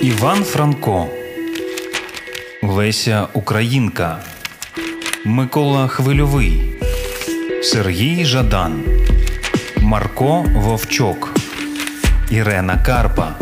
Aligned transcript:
Іван 0.00 0.44
Франко, 0.44 1.06
Леся 2.62 3.26
Українка, 3.32 4.18
Микола 5.24 5.88
Хвильовий, 5.88 6.62
Сергій 7.62 8.24
Жадан, 8.24 8.82
Марко 9.80 10.44
Вовчок, 10.54 11.34
Ірена 12.30 12.82
Карпа. 12.86 13.34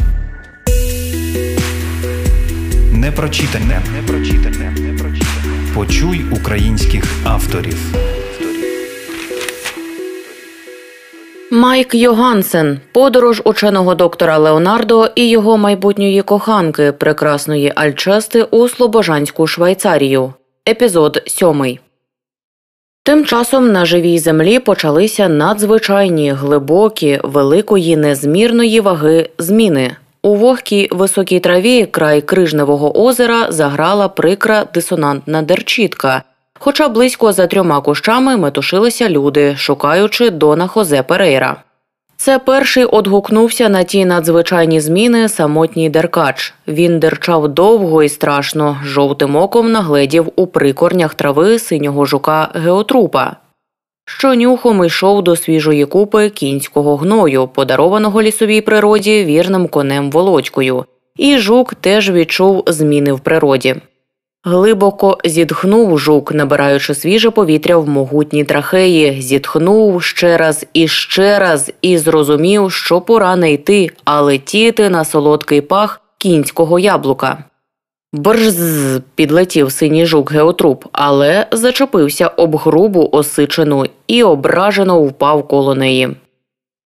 Непрочитане. 2.92 3.80
Непрочитане. 3.94 4.76
Почуй 5.74 6.24
українських 6.32 7.04
авторів. 7.24 8.07
Майк 11.58 11.94
Йогансен, 11.94 12.80
подорож 12.92 13.42
ученого 13.44 13.94
доктора 13.94 14.38
Леонардо 14.38 15.10
і 15.14 15.28
його 15.28 15.58
майбутньої 15.58 16.22
коханки, 16.22 16.92
прекрасної 16.92 17.72
Альчести 17.74 18.42
у 18.42 18.68
Слобожанську 18.68 19.46
Швейцарію. 19.46 20.32
Епізод 20.68 21.22
сьомий. 21.26 21.80
Тим 23.02 23.24
часом 23.24 23.72
на 23.72 23.84
живій 23.84 24.18
землі 24.18 24.58
почалися 24.58 25.28
надзвичайні 25.28 26.32
глибокі, 26.32 27.20
великої 27.22 27.96
незмірної 27.96 28.80
ваги 28.80 29.30
зміни. 29.38 29.96
У 30.22 30.34
вогкій 30.34 30.88
високій 30.90 31.40
траві 31.40 31.86
край 31.86 32.20
крижневого 32.20 33.04
озера 33.04 33.52
заграла 33.52 34.08
прикра 34.08 34.64
дисонантна 34.74 35.42
дерчітка. 35.42 36.22
Хоча 36.58 36.88
близько 36.88 37.32
за 37.32 37.46
трьома 37.46 37.80
кущами 37.80 38.36
метушилися 38.36 39.08
люди, 39.08 39.56
шукаючи 39.56 40.30
Дона 40.30 40.66
Хозе 40.66 41.02
Перейра. 41.02 41.56
Це 42.20 42.38
перший 42.38 42.84
одгукнувся 42.84 43.68
на 43.68 43.82
ті 43.82 44.04
надзвичайні 44.04 44.80
зміни 44.80 45.28
самотній 45.28 45.90
деркач. 45.90 46.54
Він 46.68 46.98
дерчав 46.98 47.48
довго 47.48 48.02
і 48.02 48.08
страшно, 48.08 48.76
жовтим 48.84 49.36
оком 49.36 49.72
нагледів 49.72 50.32
у 50.36 50.46
прикорнях 50.46 51.14
трави 51.14 51.58
синього 51.58 52.04
жука 52.04 52.50
геотрупа, 52.54 53.36
що 54.04 54.34
нюхом 54.34 54.84
йшов 54.84 55.22
до 55.22 55.36
свіжої 55.36 55.84
купи 55.84 56.30
кінського 56.30 56.96
гною, 56.96 57.48
подарованого 57.48 58.22
лісовій 58.22 58.60
природі 58.60 59.24
вірним 59.24 59.68
конем 59.68 60.10
володькою, 60.10 60.84
і 61.16 61.38
жук 61.38 61.74
теж 61.74 62.10
відчув 62.10 62.64
зміни 62.66 63.12
в 63.12 63.20
природі. 63.20 63.76
Глибоко 64.44 65.18
зітхнув 65.24 65.98
жук, 65.98 66.32
набираючи 66.32 66.94
свіже 66.94 67.30
повітря 67.30 67.76
в 67.76 67.88
могутній 67.88 68.44
трахеї, 68.44 69.22
зітхнув 69.22 70.02
ще 70.02 70.36
раз 70.36 70.66
і 70.72 70.88
ще 70.88 71.38
раз 71.38 71.72
і 71.82 71.98
зрозумів, 71.98 72.72
що 72.72 73.00
пора 73.00 73.36
не 73.36 73.52
йти, 73.52 73.90
а 74.04 74.20
летіти 74.20 74.90
на 74.90 75.04
солодкий 75.04 75.60
пах 75.60 76.00
кінського 76.18 76.78
яблука. 76.78 77.44
Брз 78.12 78.56
підлетів 79.14 79.72
синій 79.72 80.06
жук 80.06 80.32
геотруп, 80.32 80.84
але 80.92 81.46
зачепився 81.52 82.28
об 82.28 82.56
грубу 82.56 83.08
осичину 83.12 83.84
і 84.06 84.22
ображено 84.22 85.02
впав 85.02 85.48
коло 85.48 85.74
неї. 85.74 86.08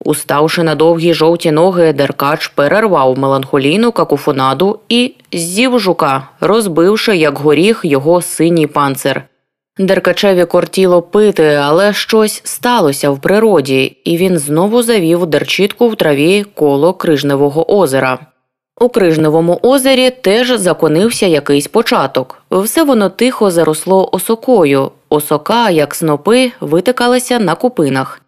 Уставши 0.04 0.64
на 0.64 0.76
довгі 0.76 1.14
жовті 1.14 1.52
ноги, 1.52 1.94
деркач 1.94 2.48
перервав 2.48 3.20
меланхолійну 3.20 3.92
какуфонаду 3.92 4.80
і 4.90 5.14
з'їв 5.34 5.80
жука, 5.80 6.28
розбивши, 6.40 7.18
як 7.18 7.40
горіх, 7.40 7.82
його 7.84 8.22
синій 8.22 8.68
панцир. 8.68 9.24
Деркачеві 9.78 10.46
кортіло 10.46 11.02
пити, 11.02 11.60
але 11.64 11.94
щось 11.94 12.42
сталося 12.44 13.10
в 13.10 13.22
природі, 13.22 13.98
і 14.04 14.18
він 14.18 14.38
знову 14.38 14.84
завів 14.84 15.26
дерчітку 15.26 15.90
в 15.90 15.96
траві 15.96 16.46
коло 16.56 16.94
крижневого 16.94 17.78
озера. 17.78 18.20
У 18.80 18.90
крижневому 18.90 19.60
озері 19.62 20.10
теж 20.10 20.52
законився 20.58 21.26
якийсь 21.26 21.68
початок. 21.68 22.44
Все 22.52 22.84
воно 22.84 23.10
тихо 23.10 23.52
заросло 23.52 24.10
осокою, 24.12 24.92
осока, 25.10 25.70
як 25.70 25.96
снопи, 25.96 26.52
витикалася 26.62 27.40
на 27.40 27.56
купинах. 27.56 28.22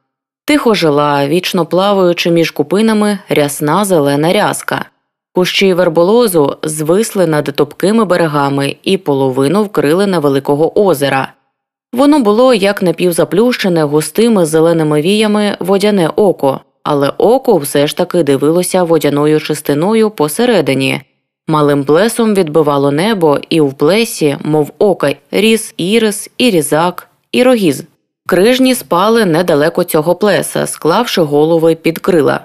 Тихо 0.45 0.73
жила, 0.73 1.27
вічно 1.27 1.65
плаваючи 1.65 2.31
між 2.31 2.51
купинами 2.51 3.19
рясна 3.29 3.85
зелена 3.85 4.33
рязка. 4.33 4.85
Кущі 5.35 5.73
верболозу 5.73 6.57
звисли 6.63 7.27
над 7.27 7.45
топкими 7.55 8.05
берегами 8.05 8.75
і 8.83 8.97
половину 8.97 9.63
вкрили 9.63 10.07
на 10.07 10.19
великого 10.19 10.85
озера. 10.85 11.33
Воно 11.93 12.19
було 12.19 12.53
як 12.53 12.81
напівзаплющене 12.81 13.83
густими 13.83 14.45
зеленими 14.45 15.01
віями 15.01 15.57
водяне 15.59 16.09
око, 16.15 16.59
але 16.83 17.13
око 17.17 17.57
все 17.57 17.87
ж 17.87 17.97
таки 17.97 18.23
дивилося 18.23 18.83
водяною 18.83 19.39
частиною 19.39 20.09
посередині. 20.09 21.01
Малим 21.47 21.83
плесом 21.83 22.35
відбивало 22.35 22.91
небо, 22.91 23.39
і 23.49 23.61
в 23.61 23.73
плесі, 23.73 24.37
мов 24.43 24.71
ока, 24.79 25.15
ріс 25.31 25.73
ірис, 25.77 26.29
і 26.37 26.49
різак, 26.49 27.09
і 27.31 27.43
рогіз. 27.43 27.83
Крижні 28.27 28.75
спали 28.75 29.25
недалеко 29.25 29.83
цього 29.83 30.15
плеса, 30.15 30.67
склавши 30.67 31.21
голови 31.21 31.75
під 31.75 31.99
крила. 31.99 32.39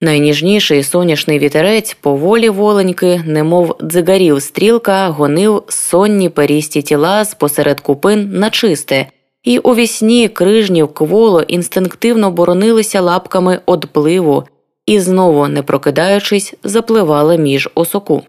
Найніжніший 0.00 0.82
сонячний 0.82 1.38
вітерець 1.38 1.96
поволі 2.00 2.48
воленьки, 2.48 3.22
немов 3.26 3.76
дзигарів 3.82 4.42
стрілка, 4.42 5.08
гонив 5.08 5.62
сонні 5.68 6.28
перісті 6.28 6.82
тіла 6.82 7.24
з 7.24 7.34
посеред 7.34 7.80
купин 7.80 8.30
на 8.32 8.50
чисте, 8.50 9.06
і 9.44 9.58
у 9.58 9.74
вісні 9.74 10.28
крижні 10.28 10.86
кволо 10.94 11.42
інстинктивно 11.42 12.30
боронилися 12.30 13.00
лапками 13.00 13.60
од 13.66 13.86
пливу 13.86 14.44
і, 14.86 15.00
знову, 15.00 15.48
не 15.48 15.62
прокидаючись, 15.62 16.54
запливали 16.64 17.38
між 17.38 17.68
осоку. 17.74 18.22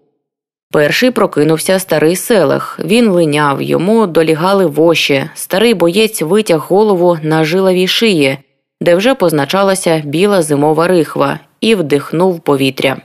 Перший 0.71 1.11
прокинувся 1.11 1.79
старий 1.79 2.15
селех. 2.15 2.79
Він 2.83 3.09
линяв, 3.09 3.61
йому 3.61 4.07
долігали 4.07 4.65
воші. 4.65 5.29
Старий 5.33 5.73
боєць 5.73 6.21
витяг 6.21 6.65
голову 6.69 7.17
на 7.23 7.43
жиловій 7.43 7.87
шиї, 7.87 8.37
де 8.81 8.95
вже 8.95 9.15
позначалася 9.15 10.01
біла 10.05 10.41
зимова 10.41 10.87
рихва, 10.87 11.39
і 11.61 11.75
вдихнув 11.75 12.39
повітря. 12.39 12.97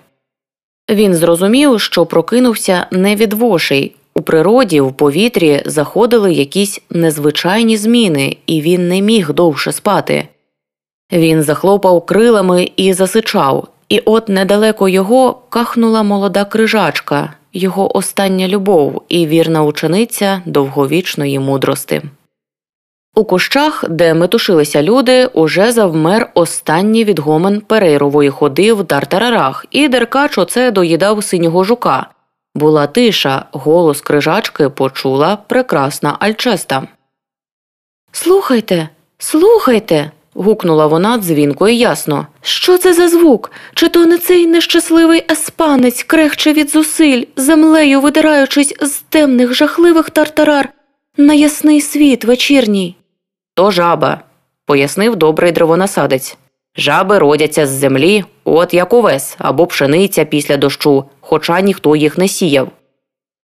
Він 0.90 1.14
зрозумів, 1.14 1.80
що 1.80 2.06
прокинувся 2.06 2.86
не 2.90 3.16
від 3.16 3.32
вошей. 3.32 3.96
У 4.14 4.22
природі 4.22 4.80
в 4.80 4.92
повітрі 4.92 5.62
заходили 5.66 6.32
якісь 6.32 6.80
незвичайні 6.90 7.76
зміни, 7.76 8.36
і 8.46 8.60
він 8.60 8.88
не 8.88 9.00
міг 9.00 9.32
довше 9.32 9.72
спати. 9.72 10.28
Він 11.12 11.42
захлопав 11.42 12.06
крилами 12.06 12.70
і 12.76 12.92
засичав, 12.92 13.68
і 13.88 13.98
от 13.98 14.28
недалеко 14.28 14.88
його 14.88 15.42
кахнула 15.48 16.02
молода 16.02 16.44
крижачка 16.44 17.34
його 17.54 17.96
остання 17.96 18.48
любов 18.48 19.02
і 19.08 19.26
вірна 19.26 19.62
учениця 19.62 20.42
довговічної 20.46 21.38
мудрости. 21.38 22.02
У 23.14 23.24
кущах, 23.24 23.84
де 23.88 24.14
метушилися 24.14 24.82
люди, 24.82 25.26
уже 25.26 25.72
завмер 25.72 26.30
останній 26.34 27.04
відгомен 27.04 27.60
перейрової 27.60 28.30
ходи 28.30 28.72
в 28.72 28.84
тартарарах, 28.84 29.66
і 29.70 29.88
деркач 29.88 30.38
оце 30.38 30.70
доїдав 30.70 31.24
синього 31.24 31.64
жука. 31.64 32.06
Була 32.54 32.86
тиша, 32.86 33.44
голос 33.52 34.00
крижачки 34.00 34.68
почула 34.68 35.36
прекрасна 35.36 36.16
Альчеста. 36.20 36.88
Слухайте, 38.12 38.88
слухайте 39.18 40.10
гукнула 40.34 40.86
вона 40.86 41.18
дзвінко 41.18 41.68
і 41.68 41.76
ясно. 41.76 42.26
Що 42.40 42.78
це 42.78 42.94
за 42.94 43.08
звук? 43.08 43.50
Чи 43.74 43.88
то 43.88 44.06
не 44.06 44.18
цей 44.18 44.46
нещасливий 44.46 45.24
еспанець 45.30 46.02
крехче 46.02 46.52
від 46.52 46.70
зусиль, 46.70 47.24
землею 47.36 48.00
видираючись 48.00 48.74
з 48.80 48.90
темних 48.90 49.54
жахливих 49.54 50.10
тартарар 50.10 50.68
на 51.16 51.34
ясний 51.34 51.80
світ 51.80 52.24
вечірній? 52.24 52.96
То 53.54 53.70
жаба, 53.70 54.20
пояснив 54.66 55.16
добрий 55.16 55.52
древонасадець. 55.52 56.36
Жаби 56.76 57.18
родяться 57.18 57.66
з 57.66 57.70
землі, 57.70 58.24
от 58.44 58.74
як 58.74 58.92
овес 58.92 59.36
або 59.38 59.66
пшениця 59.66 60.24
після 60.24 60.56
дощу, 60.56 61.04
хоча 61.20 61.60
ніхто 61.60 61.96
їх 61.96 62.18
не 62.18 62.28
сіяв. 62.28 62.68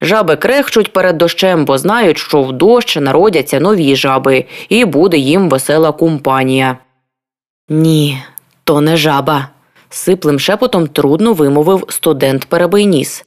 Жаби 0.02 0.36
крехчуть 0.36 0.92
перед 0.92 1.18
дощем, 1.18 1.64
бо 1.64 1.78
знають, 1.78 2.18
що 2.18 2.42
в 2.42 2.52
дощ 2.52 2.96
народяться 2.96 3.60
нові 3.60 3.96
жаби, 3.96 4.44
і 4.68 4.84
буде 4.84 5.16
їм 5.16 5.48
весела 5.48 5.92
компанія. 5.92 6.78
Ні, 7.72 8.18
то 8.64 8.80
не 8.80 8.96
жаба, 8.96 9.48
сиплим 9.88 10.40
шепотом 10.40 10.86
трудно 10.86 11.32
вимовив 11.32 11.84
студент 11.88 12.44
перебийніс. 12.44 13.24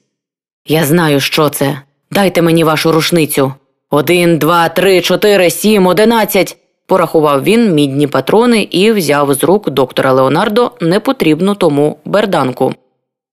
Я 0.68 0.86
знаю, 0.86 1.19
що 1.19 1.50
це. 1.50 1.81
Дайте 2.12 2.42
мені 2.42 2.63
вашу 2.63 2.92
рушницю. 2.92 3.54
Один, 3.90 4.38
два, 4.38 4.69
три, 4.69 5.01
чотири, 5.01 5.50
сім, 5.50 5.88
одинадцять. 5.88 6.57
Порахував 6.86 7.44
він 7.44 7.74
мідні 7.74 8.07
патрони 8.07 8.62
і 8.62 8.92
взяв 8.92 9.34
з 9.34 9.44
рук 9.44 9.69
доктора 9.69 10.12
Леонардо 10.12 10.72
непотрібну 10.81 11.56
тому 11.56 11.98
берданку. 12.06 12.74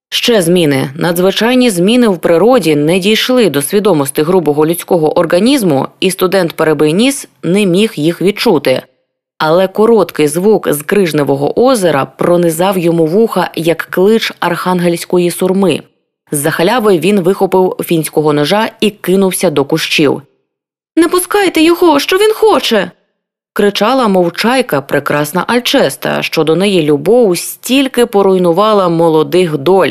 Ще 0.09 0.43
зміни 0.43 0.91
надзвичайні 0.95 1.71
зміни 1.71 2.09
в 2.09 2.19
природі 2.19 2.77
не 2.77 2.99
дійшли 2.99 3.51
до 3.51 3.63
свідомості 3.63 4.23
грубого 4.23 4.67
людського 4.67 5.19
організму, 5.19 5.89
і 6.01 6.11
студент 6.11 6.53
Перебийніс 6.53 7.29
не 7.43 7.67
міг 7.67 7.93
їх 7.97 8.23
відчути. 8.23 8.83
Але 9.43 9.69
короткий 9.69 10.29
звук 10.29 10.73
з 10.73 10.83
крижневого 10.83 11.61
озера 11.61 12.05
пронизав 12.05 12.79
йому 12.79 13.07
вуха 13.07 13.51
як 13.55 13.83
клич 13.83 14.33
архангельської 14.41 15.31
сурми. 15.31 15.83
З-за 16.33 16.51
халяви 16.51 16.99
він 16.99 17.21
вихопив 17.21 17.77
фінського 17.83 18.33
ножа 18.33 18.71
і 18.81 18.91
кинувся 18.91 19.51
до 19.51 19.65
кущів. 19.65 20.23
Не 20.97 21.09
пускайте 21.09 21.63
його, 21.63 21.99
що 21.99 22.17
він 22.17 22.33
хоче. 22.35 22.91
кричала 23.53 24.09
мовчайка 24.09 24.81
прекрасна 24.81 25.45
Альчеста, 25.47 26.23
що 26.23 26.45
до 26.45 26.57
неї 26.57 26.83
любов 26.83 27.39
стільки 27.39 28.07
поруйнувала 28.07 28.89
молодих 28.89 29.59
доль. 29.59 29.91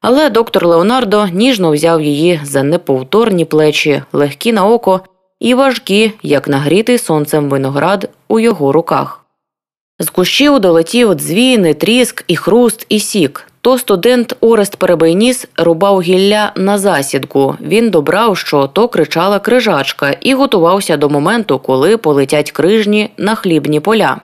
Але 0.00 0.30
доктор 0.30 0.66
Леонардо 0.66 1.26
ніжно 1.32 1.72
взяв 1.72 2.02
її 2.02 2.40
за 2.44 2.62
неповторні 2.62 3.44
плечі, 3.44 4.02
легкі 4.12 4.52
на 4.52 4.66
око 4.66 5.00
і 5.44 5.54
важкі, 5.54 6.12
як 6.22 6.48
нагрітий 6.48 6.98
сонцем 6.98 7.48
виноград 7.48 8.10
у 8.28 8.40
його 8.40 8.72
руках. 8.72 9.24
З 9.98 10.10
кущів 10.10 10.58
долетів 10.58 11.14
дзвін, 11.14 11.74
тріск, 11.74 12.24
і 12.28 12.36
хруст, 12.36 12.86
і 12.88 13.00
сік. 13.00 13.46
То 13.60 13.78
студент 13.78 14.36
Орест 14.40 14.76
Перебейніс 14.76 15.46
рубав 15.56 16.02
гілля 16.02 16.52
на 16.56 16.78
засідку. 16.78 17.56
Він 17.60 17.90
добрав, 17.90 18.36
що 18.36 18.66
то 18.66 18.88
кричала 18.88 19.38
крижачка, 19.38 20.16
і 20.20 20.34
готувався 20.34 20.96
до 20.96 21.08
моменту, 21.08 21.58
коли 21.58 21.96
полетять 21.96 22.52
крижні 22.52 23.10
на 23.16 23.34
хлібні 23.34 23.80
поля. 23.80 24.20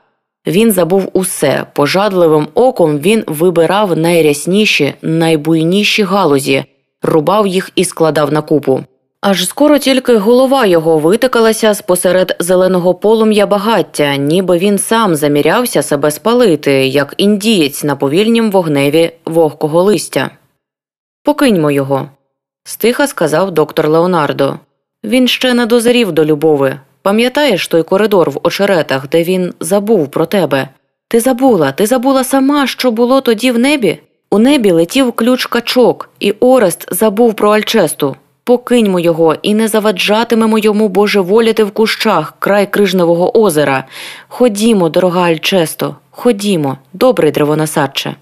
Він 0.47 0.73
забув 0.73 1.11
усе, 1.13 1.67
пожадливим 1.73 2.49
оком 2.55 2.99
він 2.99 3.25
вибирав 3.27 3.99
найрясніші, 3.99 4.95
найбуйніші 5.03 6.03
галузі, 6.03 6.65
рубав 7.03 7.47
їх 7.47 7.71
і 7.75 7.85
складав 7.85 8.33
на 8.33 8.43
купу. 8.43 8.85
Аж 9.21 9.47
скоро 9.47 9.79
тільки 9.79 10.17
голова 10.17 10.67
його 10.67 10.99
витикалася 10.99 11.75
спосеред 11.75 12.37
зеленого 12.39 12.95
полум'я 12.95 13.47
багаття, 13.47 14.17
ніби 14.17 14.59
він 14.59 14.79
сам 14.79 15.15
замірявся 15.15 15.83
себе 15.83 16.11
спалити, 16.11 16.87
як 16.87 17.15
індієць 17.17 17.85
на 17.85 17.97
повільнім 17.97 18.51
вогневі 18.51 19.13
вогкого 19.25 19.83
листя. 19.83 20.31
Покиньмо 21.25 21.71
його, 21.71 22.09
стиха 22.65 23.07
сказав 23.07 23.51
доктор 23.51 23.89
Леонардо. 23.89 24.59
Він 25.05 25.29
ще 25.29 25.55
не 25.55 25.67
дозрів 25.67 26.13
до 26.13 26.25
любови. 26.25 26.79
Пам'ятаєш 27.03 27.69
той 27.69 27.83
коридор 27.83 28.31
в 28.31 28.41
очеретах, 28.43 29.09
де 29.09 29.23
він 29.23 29.55
забув 29.61 30.11
про 30.11 30.27
тебе? 30.27 30.69
Ти 31.09 31.21
забула, 31.21 31.73
ти 31.73 31.87
забула 31.87 32.25
сама, 32.25 32.67
що 32.67 32.91
було 32.91 33.21
тоді 33.21 33.51
в 33.51 33.59
небі? 33.59 33.99
У 34.31 34.39
небі 34.39 34.71
летів 34.71 35.13
ключ 35.13 35.47
качок, 35.47 36.11
і 36.21 36.35
Орест 36.41 36.87
забув 36.91 37.35
про 37.35 37.51
Альчесту. 37.51 38.17
Покиньмо 38.45 39.01
його 39.01 39.37
і 39.43 39.55
не 39.55 39.69
заваджатимемо 39.69 40.59
йому 40.59 40.89
божеволіти 40.89 41.65
в 41.65 41.71
кущах 41.71 42.35
край 42.39 42.71
крижневого 42.71 43.39
озера. 43.39 43.85
Ходімо, 44.29 44.89
дорога 44.89 45.23
Альчесто, 45.23 45.97
ходімо, 46.11 46.79
добрий 46.93 47.33
древонасадче. 47.33 48.15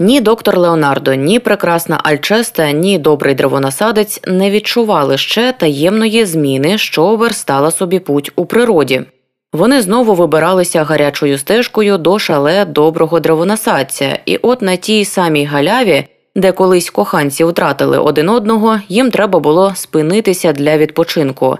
Ні 0.00 0.20
доктор 0.20 0.58
Леонардо, 0.58 1.14
ні 1.14 1.38
прекрасна 1.38 2.00
Альчеста, 2.04 2.70
ні 2.70 2.98
добрий 2.98 3.34
древонасадець 3.34 4.20
не 4.26 4.50
відчували 4.50 5.18
ще 5.18 5.52
таємної 5.52 6.24
зміни, 6.24 6.78
що 6.78 7.16
верстала 7.16 7.70
собі 7.70 7.98
путь 7.98 8.32
у 8.36 8.46
природі. 8.46 9.02
Вони 9.52 9.82
знову 9.82 10.14
вибиралися 10.14 10.84
гарячою 10.84 11.38
стежкою 11.38 11.98
до 11.98 12.18
шале 12.18 12.64
доброго 12.64 13.20
древонасадця, 13.20 14.18
і 14.26 14.36
от 14.36 14.62
на 14.62 14.76
тій 14.76 15.04
самій 15.04 15.44
галяві, 15.44 16.04
де 16.36 16.52
колись 16.52 16.90
коханці 16.90 17.44
втратили 17.44 17.98
один 17.98 18.28
одного, 18.28 18.78
їм 18.88 19.10
треба 19.10 19.38
було 19.38 19.72
спинитися 19.74 20.52
для 20.52 20.78
відпочинку. 20.78 21.58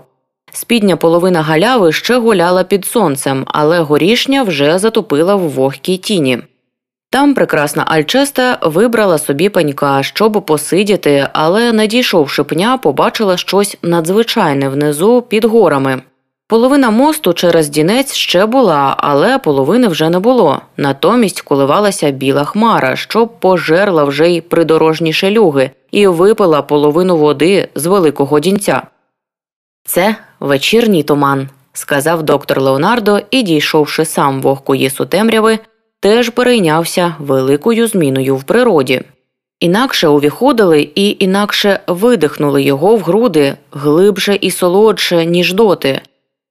Спідня 0.53 0.97
половина 0.97 1.43
галяви 1.43 1.93
ще 1.93 2.19
гуляла 2.19 2.65
під 2.65 2.85
сонцем, 2.85 3.45
але 3.47 3.81
горішня 3.81 4.43
вже 4.43 4.79
затопила 4.79 5.35
в 5.35 5.41
вогкій 5.41 5.97
тіні. 5.97 6.39
Там 7.11 7.35
прекрасна 7.35 7.85
Альчеста 7.87 8.59
вибрала 8.63 9.19
собі 9.19 9.49
панька, 9.49 10.03
щоб 10.03 10.45
посидіти, 10.47 11.29
але, 11.33 11.73
надійшовши 11.73 12.45
пня, 12.45 12.79
побачила 12.79 13.37
щось 13.37 13.77
надзвичайне 13.83 14.69
внизу 14.69 15.23
під 15.23 15.45
горами. 15.45 16.03
Половина 16.49 16.91
мосту 16.91 17.33
через 17.33 17.69
дінець 17.69 18.15
ще 18.15 18.47
була, 18.47 18.97
але 18.99 19.39
половини 19.39 19.89
вже 19.89 20.11
не 20.11 20.19
було. 20.19 20.61
Натомість 20.77 21.41
коливалася 21.41 22.11
біла 22.11 22.45
хмара, 22.45 22.97
що 22.97 23.27
пожерла 23.27 24.05
вже 24.05 24.31
й 24.31 24.41
придорожні 24.41 25.13
шелюги, 25.13 25.71
і 25.91 26.07
випила 26.07 26.63
половину 26.63 27.17
води 27.17 27.69
з 27.75 27.87
великого 27.87 28.41
дінця. 28.41 28.83
Це 29.85 30.17
вечірній 30.41 31.03
туман, 31.03 31.49
сказав 31.73 32.23
доктор 32.23 32.61
Леонардо 32.61 33.21
і, 33.31 33.43
дійшовши 33.43 34.05
сам 34.05 34.43
вогкої 34.43 34.91
сутемряви, 34.91 35.59
теж 36.01 36.31
перейнявся 36.31 37.15
великою 37.19 37.87
зміною 37.87 38.37
в 38.37 38.43
природі. 38.43 39.03
Інакше 39.61 40.09
увіходили 40.09 40.89
і 40.95 41.17
інакше 41.21 41.81
видихнули 41.87 42.63
його 42.63 42.97
в 42.97 43.01
груди 43.01 43.55
глибше 43.73 44.39
і 44.41 44.51
солодше, 44.51 45.27
ніж 45.27 45.53
доти. 45.53 46.01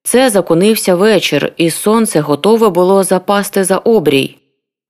Це 0.06 0.30
законився 0.30 0.96
вечір, 0.96 1.52
і 1.57 1.69
сонце 1.69 2.19
готове 2.19 2.69
було 2.69 3.04
запасти 3.04 3.63
за 3.63 3.78
обрій. 3.78 4.38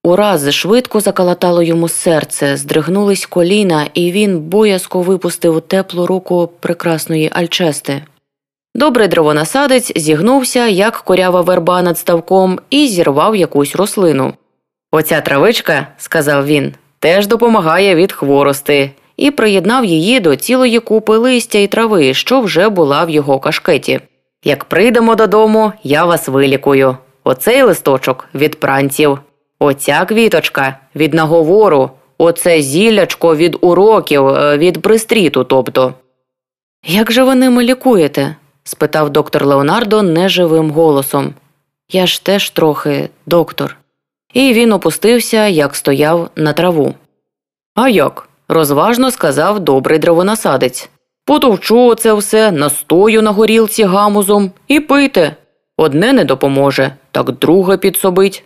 Ураз 0.04 0.54
швидко 0.54 1.00
закалатало 1.00 1.62
йому 1.62 1.88
серце, 1.88 2.56
здригнулись 2.56 3.26
коліна, 3.26 3.86
і 3.94 4.12
він 4.12 4.40
боязко 4.40 5.02
випустив 5.02 5.60
теплу 5.60 6.06
руку 6.06 6.50
прекрасної 6.60 7.30
Альчести. 7.32 8.02
Добрий 8.74 9.08
дровонасадець 9.08 9.92
зігнувся, 9.96 10.66
як 10.66 10.96
корява 10.96 11.40
верба 11.40 11.82
над 11.82 11.98
ставком, 11.98 12.58
і 12.70 12.88
зірвав 12.88 13.36
якусь 13.36 13.76
рослину. 13.76 14.34
Оця 14.92 15.20
травичка, 15.20 15.86
сказав 15.98 16.46
він, 16.46 16.74
теж 16.98 17.26
допомагає 17.26 17.94
від 17.94 18.12
хворости, 18.12 18.90
і 19.16 19.30
приєднав 19.30 19.84
її 19.84 20.20
до 20.20 20.36
цілої 20.36 20.80
купи 20.80 21.16
листя 21.16 21.58
і 21.58 21.66
трави, 21.66 22.14
що 22.14 22.40
вже 22.40 22.68
була 22.68 23.04
в 23.04 23.10
його 23.10 23.38
кашкеті. 23.38 24.00
Як 24.46 24.64
прийдемо 24.64 25.14
додому, 25.14 25.72
я 25.82 26.04
вас 26.04 26.28
вилікую. 26.28 26.96
Оцей 27.24 27.62
листочок 27.62 28.28
від 28.34 28.60
пранців, 28.60 29.18
оця 29.58 30.04
квіточка 30.04 30.78
від 30.96 31.14
наговору, 31.14 31.90
оце 32.18 32.62
зіллячко 32.62 33.36
від 33.36 33.56
уроків, 33.60 34.28
е, 34.28 34.58
від 34.58 34.82
пристріту, 34.82 35.44
тобто. 35.44 35.94
Як 36.86 37.12
же 37.12 37.24
ви 37.24 37.34
ними 37.34 37.64
лікуєте? 37.64 38.36
спитав 38.64 39.10
доктор 39.10 39.46
Леонардо 39.46 40.02
неживим 40.02 40.70
голосом. 40.70 41.34
Я 41.90 42.06
ж 42.06 42.24
теж 42.24 42.50
трохи 42.50 43.08
доктор. 43.26 43.76
І 44.32 44.52
він 44.52 44.72
опустився, 44.72 45.46
як 45.46 45.76
стояв 45.76 46.30
на 46.36 46.52
траву. 46.52 46.94
А 47.74 47.88
як? 47.88 48.28
розважно 48.48 49.10
сказав 49.10 49.60
добрий 49.60 49.98
дровонасадець. 49.98 50.90
Потовчу 51.26 51.86
оце 51.86 52.14
все, 52.14 52.52
настою 52.52 53.22
на 53.22 53.30
горілці 53.30 53.84
гамузом 53.84 54.50
і 54.68 54.80
пийте. 54.80 55.36
Одне 55.76 56.12
не 56.12 56.24
допоможе, 56.24 56.92
так 57.12 57.30
друге 57.32 57.76
підсобить. 57.76 58.44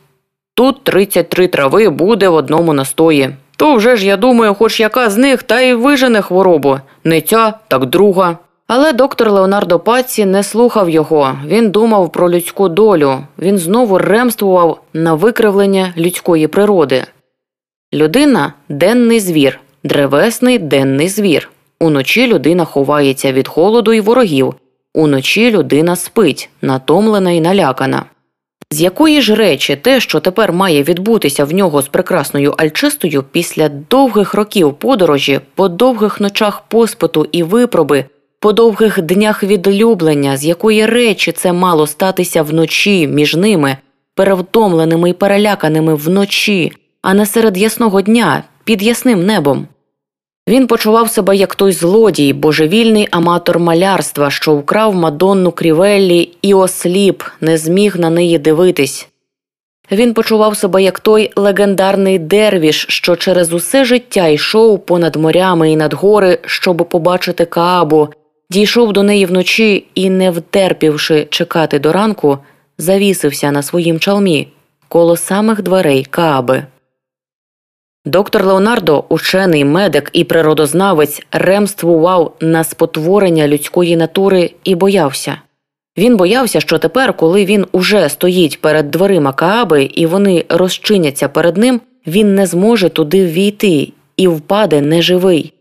Тут 0.54 0.85
33 0.85 1.49
трави 1.49 1.88
буде 1.88 2.28
в 2.28 2.35
одному 2.35 2.73
настої. 2.73 3.31
То 3.57 3.75
вже 3.75 3.97
ж, 3.97 4.07
я 4.07 4.16
думаю, 4.16 4.54
хоч 4.54 4.81
яка 4.81 5.11
з 5.11 5.16
них 5.16 5.43
та 5.43 5.61
й 5.61 5.75
вижене 5.75 6.23
хворобу. 6.23 6.78
Не 7.04 7.21
ця, 7.21 7.54
так 7.69 7.87
друга. 7.87 8.38
Але 8.66 8.93
доктор 8.93 9.31
Леонардо 9.31 9.78
Паці 9.78 10.25
не 10.25 10.43
слухав 10.43 10.90
його. 10.90 11.37
Він 11.47 11.71
думав 11.71 12.12
про 12.12 12.31
людську 12.31 12.69
долю. 12.69 13.19
Він 13.38 13.59
знову 13.59 13.99
ремствував 13.99 14.81
на 14.93 15.14
викривлення 15.14 15.93
людської 15.97 16.47
природи. 16.47 17.04
Людина 17.95 18.52
денний 18.69 19.21
звір, 19.21 19.61
древесний 19.85 20.59
денний 20.59 21.09
звір. 21.09 21.50
Уночі 21.80 22.26
людина 22.26 22.64
ховається 22.64 23.32
від 23.32 23.49
холоду 23.49 23.92
і 23.92 24.00
ворогів, 24.00 24.54
уночі 24.94 25.50
людина 25.50 25.96
спить, 25.96 26.49
натомлена 26.62 27.30
і 27.30 27.40
налякана. 27.40 28.04
З 28.72 28.80
якої 28.80 29.22
ж 29.22 29.34
речі 29.34 29.76
те, 29.76 30.00
що 30.00 30.20
тепер 30.20 30.52
має 30.52 30.82
відбутися 30.82 31.44
в 31.44 31.54
нього 31.54 31.82
з 31.82 31.88
прекрасною 31.88 32.54
Альчистою 32.58 33.25
після 33.32 33.68
довгих 33.68 34.34
років 34.34 34.75
подорожі, 34.75 35.40
по 35.54 35.68
довгих 35.68 36.20
ночах 36.20 36.62
поспиту 36.68 37.26
і 37.32 37.42
випроби, 37.42 38.04
по 38.40 38.52
довгих 38.52 39.02
днях 39.02 39.42
відлюблення, 39.42 40.37
з 40.37 40.44
якої 40.44 40.87
речі 40.87 41.32
це 41.32 41.52
мало 41.52 41.87
статися 41.87 42.42
вночі 42.42 43.06
між 43.06 43.37
ними, 43.37 43.76
перевтомленими 44.14 45.10
і 45.10 45.12
переляканими 45.12 45.94
вночі, 45.94 46.72
а 47.02 47.14
не 47.14 47.26
серед 47.26 47.56
ясного 47.56 48.00
дня 48.00 48.42
під 48.64 48.82
ясним 48.82 49.26
небом? 49.26 49.66
Він 50.49 50.66
почував 50.66 51.11
себе 51.11 51.37
як 51.37 51.54
той 51.54 51.73
злодій, 51.73 52.32
божевільний 52.32 53.09
аматор 53.11 53.59
малярства, 53.59 54.30
що 54.30 54.54
вкрав 54.54 54.94
мадонну 54.94 55.52
крівеллі 55.52 56.32
і 56.42 56.54
осліп, 56.54 57.23
не 57.40 57.59
зміг 57.59 57.97
на 57.99 58.11
неї 58.11 58.38
дивитись. 58.38 59.09
Він 59.92 60.14
почував 60.14 60.56
себе 60.56 60.82
як 60.82 61.00
той 61.00 61.30
легендарний 61.37 62.18
дервіш, 62.18 62.87
що 62.88 63.16
через 63.16 63.52
усе 63.52 63.85
життя 63.85 64.26
йшов 64.26 64.87
понад 64.87 65.16
морями 65.16 65.73
і 65.73 65.76
над 65.76 65.94
гори, 65.94 66.38
щоб 66.47 66.76
побачити 66.76 67.44
Каабу, 67.44 68.09
дійшов 68.50 68.92
до 68.92 69.02
неї 69.02 69.26
вночі 69.26 69.87
і, 69.94 70.11
не 70.11 70.30
втерпівши 70.30 71.26
чекати 71.30 71.78
до 71.78 71.92
ранку, 71.92 72.38
завісився 72.78 73.50
на 73.50 73.62
своїм 73.62 73.99
чалмі 73.99 74.49
коло 74.88 75.16
самих 75.16 75.62
дверей 75.62 76.06
Кааби. 76.11 76.62
Доктор 78.04 78.45
Леонардо, 78.45 79.04
учений 79.09 79.64
медик 79.64 80.11
і 80.12 80.25
природознавець, 80.25 81.23
ремствував 81.33 82.35
на 82.40 82.64
спотворення 82.64 83.49
людської 83.49 83.97
натури 83.97 84.50
і 84.64 84.75
боявся. 84.75 85.37
Він 85.99 86.16
боявся, 86.16 86.61
що 86.61 86.78
тепер, 86.78 87.16
коли 87.16 87.45
він 87.45 87.66
уже 87.73 88.09
стоїть 88.09 88.61
перед 88.61 88.90
дверима 88.90 89.33
Кааби 89.33 89.85
і 89.85 90.07
вони 90.07 90.45
розчиняться 90.49 91.28
перед 91.28 91.57
ним, 91.57 91.80
він 92.07 92.35
не 92.35 92.47
зможе 92.47 92.88
туди 92.88 93.26
ввійти 93.26 93.92
і 94.16 94.28
впаде 94.28 94.80
неживий. 94.80 95.52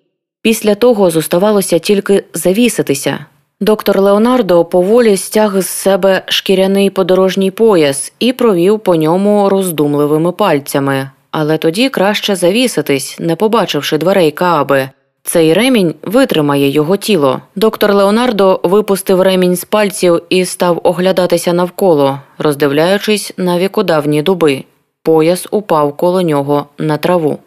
Після 0.41 0.75
того 0.75 1.09
зоставалося 1.09 1.79
тільки 1.79 2.23
завіситися. 2.33 3.25
Доктор 3.61 4.01
Леонардо 4.01 4.65
поволі 4.65 5.17
стяг 5.17 5.61
з 5.61 5.67
себе 5.67 6.23
шкіряний 6.25 6.89
подорожній 6.89 7.51
пояс 7.51 8.13
і 8.19 8.33
провів 8.33 8.79
по 8.79 8.95
ньому 8.95 9.49
роздумливими 9.49 10.31
пальцями, 10.31 11.09
але 11.31 11.57
тоді 11.57 11.89
краще 11.89 12.35
завіситись, 12.35 13.15
не 13.19 13.35
побачивши 13.35 13.97
дверей 13.97 14.31
Кааби. 14.31 14.89
Цей 15.23 15.53
ремінь 15.53 15.95
витримає 16.01 16.69
його 16.69 16.97
тіло. 16.97 17.41
Доктор 17.55 17.93
Леонардо 17.93 18.59
випустив 18.63 19.21
ремінь 19.21 19.55
з 19.55 19.65
пальців 19.65 20.21
і 20.29 20.45
став 20.45 20.81
оглядатися 20.83 21.53
навколо, 21.53 22.19
роздивляючись 22.37 23.33
на 23.37 23.59
вікодавні 23.59 24.21
дуби. 24.21 24.63
Пояс 25.03 25.47
упав 25.51 25.97
коло 25.97 26.21
нього 26.21 26.65
на 26.77 26.97
траву. 26.97 27.39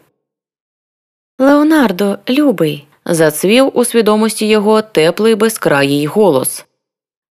Леонардо, 1.39 2.17
любий, 2.29 2.87
зацвів 3.05 3.71
у 3.73 3.85
свідомості 3.85 4.47
його 4.47 4.81
теплий 4.81 5.35
безкраїй 5.35 6.05
голос. 6.05 6.65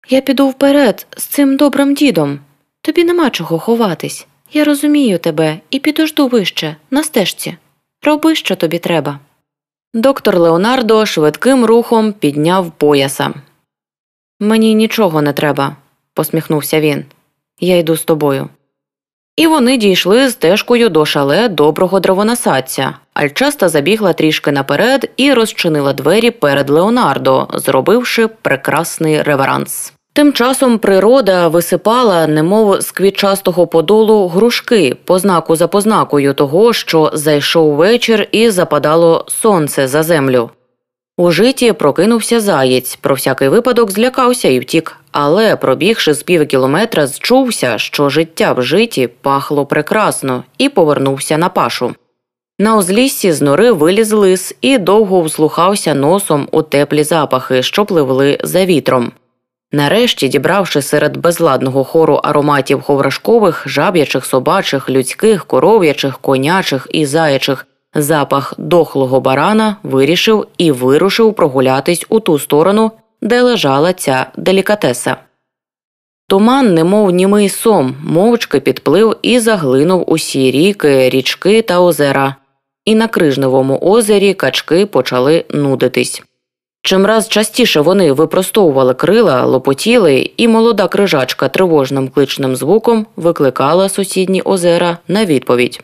Я 0.10 0.22
піду 0.22 0.48
вперед 0.48 1.08
з 1.17 1.24
цим 1.24 1.58
добрим 1.58 1.93
дідом. 1.93 2.39
Тобі 2.81 3.03
нема 3.03 3.29
чого 3.29 3.60
ховатись. 3.60 4.27
Я 4.53 4.63
розумію 4.63 5.20
тебе 5.20 5.60
і 5.70 5.79
підожду 5.79 6.27
вище, 6.27 6.75
на 6.91 7.03
стежці. 7.03 7.58
Роби, 8.03 8.36
що 8.36 8.55
тобі 8.55 8.79
треба. 8.79 9.20
Доктор 9.93 10.38
Леонардо 10.38 11.05
швидким 11.05 11.65
рухом 11.65 12.13
підняв 12.13 12.72
пояса. 12.72 13.34
Мені 14.39 14.74
нічого 14.74 15.22
не 15.22 15.34
треба, 15.34 15.75
посміхнувся 16.13 16.79
він. 16.79 17.05
Я 17.60 17.77
йду 17.77 17.96
з 17.96 18.03
тобою. 18.03 18.50
І 19.36 19.48
вони 19.48 19.77
дійшли 19.77 20.29
стежкою 20.29 20.89
до 20.89 21.05
шале 21.05 21.50
доброго 21.50 22.00
древонасадця. 22.00 22.96
Альчаста 23.13 23.70
забігла 23.70 24.13
трішки 24.13 24.51
наперед 24.51 25.12
і 25.17 25.34
розчинила 25.34 25.93
двері 25.93 26.31
перед 26.31 26.70
Леонардо, 26.70 27.48
зробивши 27.53 28.27
прекрасний 28.27 29.22
реверанс. 29.22 29.93
Тим 30.13 30.34
часом 30.34 30.80
природа 30.80 31.48
висипала, 31.48 32.27
немов 32.27 32.82
з 32.82 32.91
квітчастого 32.91 33.68
подолу, 33.68 34.27
грушки, 34.27 34.96
познаку 35.06 35.56
за 35.56 35.68
познакою 35.68 36.34
того, 36.34 36.74
що 36.74 37.12
зайшов 37.13 37.75
вечір 37.75 38.27
і 38.32 38.50
западало 38.50 39.25
сонце 39.27 39.88
за 39.88 40.03
землю. 40.03 40.50
У 41.18 41.32
житі 41.32 41.74
прокинувся 41.74 42.39
заєць, 42.39 42.96
про 42.96 43.15
всякий 43.15 43.48
випадок 43.48 43.91
злякався 43.91 44.48
і 44.48 44.60
втік, 44.60 44.98
але, 45.12 45.56
пробігши 45.56 46.13
з 46.13 46.24
пів 46.24 46.48
кілометра, 46.48 47.08
зчувся, 47.08 47.77
що 47.77 48.10
життя 48.10 48.53
в 48.53 48.62
житі 48.62 49.10
пахло 49.22 49.65
прекрасно, 49.65 50.44
і 50.58 50.70
повернувся 50.70 51.38
на 51.38 51.50
пашу. 51.50 51.96
На 52.60 52.77
узліссі 52.77 53.32
з 53.32 53.41
нори 53.41 53.72
виліз 53.72 54.12
лис 54.12 54.56
і 54.62 54.77
довго 54.77 55.22
вслухався 55.22 55.94
носом 55.94 56.48
у 56.51 56.62
теплі 56.62 57.03
запахи, 57.03 57.63
що 57.63 57.86
пливли 57.86 58.38
за 58.44 58.65
вітром. 58.65 59.12
Нарешті, 59.72 60.28
дібравши 60.28 60.82
серед 60.82 61.18
безладного 61.18 61.84
хору 61.84 62.16
ароматів 62.16 62.82
ховрашкових, 62.82 63.63
жаб'ячих, 63.68 64.25
собачих, 64.25 64.90
людських, 64.90 65.46
коров'ячих, 65.46 66.20
конячих 66.20 66.88
і 66.92 67.06
заячих 67.06 67.68
запах 67.96 68.54
дохлого 68.58 69.22
барана, 69.22 69.75
вирішив 69.84 70.48
і 70.58 70.72
вирушив 70.72 71.34
прогулятись 71.34 72.06
у 72.10 72.20
ту 72.20 72.40
сторону, 72.40 72.92
де 73.22 73.42
лежала 73.42 73.94
ця 73.94 74.25
делікатеса. 74.38 75.16
Туман, 76.28 76.74
немов 76.74 77.12
німий 77.12 77.50
сом, 77.50 77.96
мовчки 78.04 78.60
підплив 78.60 79.16
і 79.22 79.40
заглинув 79.40 80.12
усі 80.12 80.51
ріки, 80.51 81.10
річки 81.10 81.62
та 81.62 81.80
озера, 81.80 82.36
і 82.86 82.96
на 82.96 83.08
крижневому 83.08 83.78
озері 83.78 84.34
качки 84.34 84.86
почали 84.86 85.46
нудитись. 85.50 86.24
Чимраз 86.84 87.28
частіше 87.30 87.82
вони 87.82 88.12
випростовували 88.12 88.94
крила, 88.94 89.46
лопотіли, 89.46 90.32
і 90.38 90.48
молода 90.48 90.88
крижачка 90.88 91.48
тривожним 91.48 92.10
кличним 92.10 92.56
звуком 92.56 93.06
викликала 93.16 93.90
сусідні 93.90 94.42
озера 94.42 94.98
на 95.08 95.26
відповідь. 95.26 95.82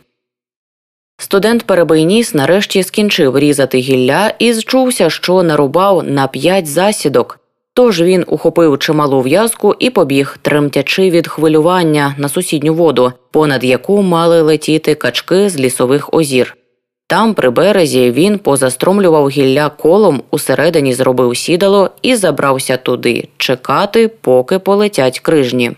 Студент 1.20 1.64
Перебийніс 1.64 2.34
нарешті 2.34 2.84
скінчив 2.84 3.40
різати 3.40 3.78
гілля 3.78 4.34
і 4.40 4.54
зчувся, 4.54 5.10
що 5.10 5.44
нарубав 5.44 6.04
на 6.04 6.28
п'ять 6.28 6.68
засідок. 6.68 7.40
Тож 7.74 8.02
він 8.02 8.26
ухопив 8.28 8.80
чималу 8.80 9.22
в'язку 9.22 9.76
і 9.80 9.90
побіг, 9.90 10.38
тремтячи 10.42 11.10
від 11.10 11.28
хвилювання 11.28 12.16
на 12.18 12.30
сусідню 12.30 12.74
воду, 12.74 13.14
понад 13.32 13.64
яку 13.64 14.02
мали 14.02 14.42
летіти 14.42 14.96
качки 14.96 15.50
з 15.50 15.60
лісових 15.60 16.14
озір. 16.14 16.58
Там, 17.10 17.34
при 17.34 17.50
березі, 17.50 18.12
він 18.12 18.40
позастромлював 18.40 19.30
гілля 19.30 19.70
колом, 19.70 20.24
усередині 20.32 20.94
зробив 20.94 21.38
сідало 21.38 21.90
і 22.02 22.16
забрався 22.16 22.78
туди 22.78 23.28
чекати, 23.38 24.08
поки 24.08 24.60
полетять 24.60 25.20
крижні. 25.20 25.72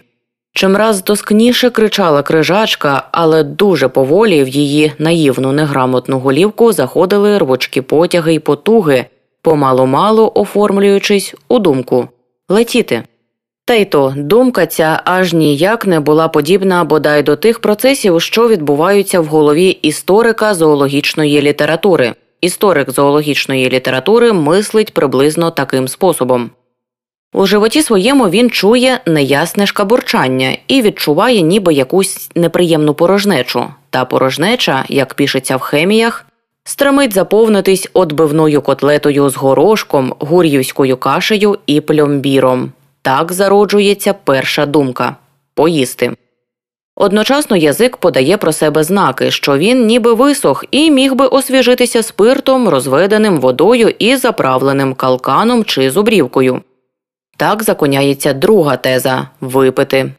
Чимраз 0.53 1.01
тоскніше 1.01 1.69
кричала 1.69 2.23
крижачка, 2.23 3.07
але 3.11 3.43
дуже 3.43 3.87
поволі 3.87 4.43
в 4.43 4.47
її 4.47 4.91
наївну 4.97 5.51
неграмотну 5.51 6.19
голівку 6.19 6.71
заходили 6.71 7.37
рвочкі 7.37 7.81
потяги 7.81 8.33
й 8.33 8.39
потуги, 8.39 9.05
помалу 9.41 9.85
мало 9.85 10.31
оформлюючись 10.35 11.35
у 11.47 11.59
думку 11.59 12.07
летіти. 12.49 13.03
Та 13.69 13.75
й 13.75 13.85
то 13.85 14.13
думка 14.17 14.65
ця 14.65 15.01
аж 15.05 15.33
ніяк 15.33 15.87
не 15.87 15.99
була 15.99 16.27
подібна 16.27 16.83
бодай 16.83 17.23
до 17.23 17.35
тих 17.35 17.59
процесів, 17.59 18.21
що 18.21 18.47
відбуваються 18.47 19.19
в 19.19 19.25
голові 19.25 19.69
історика 19.69 20.53
зоологічної 20.53 21.41
літератури. 21.41 22.13
Історик 22.41 22.91
зоологічної 22.91 23.69
літератури 23.69 24.33
мислить 24.33 24.93
приблизно 24.93 25.51
таким 25.51 25.87
способом. 25.87 26.49
У 27.33 27.45
животі 27.45 27.81
своєму 27.81 28.29
він 28.29 28.49
чує 28.49 28.99
неясне 29.05 29.67
шкабурчання 29.67 30.57
і 30.67 30.81
відчуває 30.81 31.41
ніби 31.41 31.73
якусь 31.73 32.29
неприємну 32.35 32.93
порожнечу. 32.93 33.65
Та 33.89 34.05
порожнеча, 34.05 34.85
як 34.87 35.13
пишеться 35.13 35.57
в 35.57 35.59
хеміях, 35.59 36.25
стремить 36.63 37.13
заповнитись 37.13 37.89
отбивною 37.93 38.61
котлетою 38.61 39.29
з 39.29 39.35
горошком, 39.35 40.13
гур'ївською 40.19 40.97
кашею 40.97 41.57
і 41.67 41.81
пльомбіром. 41.81 42.71
Так 43.01 43.31
зароджується 43.31 44.13
перша 44.13 44.65
думка 44.65 45.15
поїсти. 45.53 46.15
Одночасно 46.95 47.57
язик 47.57 47.97
подає 47.97 48.37
про 48.37 48.51
себе 48.51 48.83
знаки, 48.83 49.31
що 49.31 49.57
він 49.57 49.85
ніби 49.85 50.13
висох 50.13 50.65
і 50.71 50.91
міг 50.91 51.13
би 51.13 51.25
освіжитися 51.25 52.03
спиртом, 52.03 52.69
розведеним 52.69 53.39
водою 53.39 53.93
і 53.99 54.15
заправленим 54.15 54.93
калканом 54.93 55.63
чи 55.63 55.91
зубрівкою. 55.91 56.61
Так 57.37 57.63
законяється 57.63 58.33
друга 58.33 58.77
теза 58.77 59.27
випити. 59.41 60.11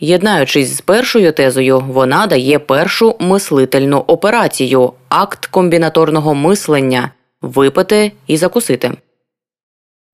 Єднаючись 0.00 0.76
з 0.76 0.80
першою 0.80 1.32
тезою, 1.32 1.80
вона 1.80 2.26
дає 2.26 2.58
першу 2.58 3.16
мислительну 3.20 3.98
операцію 3.98 4.92
акт 5.08 5.46
комбінаторного 5.46 6.34
мислення 6.34 7.10
випити 7.42 8.12
і 8.26 8.36
закусити. 8.36 8.92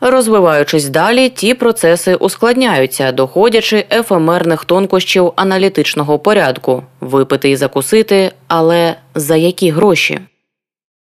Розвиваючись 0.00 0.88
далі, 0.88 1.28
ті 1.28 1.54
процеси 1.54 2.14
ускладняються, 2.14 3.12
доходячи 3.12 3.86
ефемерних 3.90 4.64
тонкощів 4.64 5.32
аналітичного 5.36 6.18
порядку 6.18 6.82
випити 7.00 7.50
і 7.50 7.56
закусити, 7.56 8.32
але 8.48 8.94
за 9.14 9.36
які 9.36 9.70
гроші. 9.70 10.20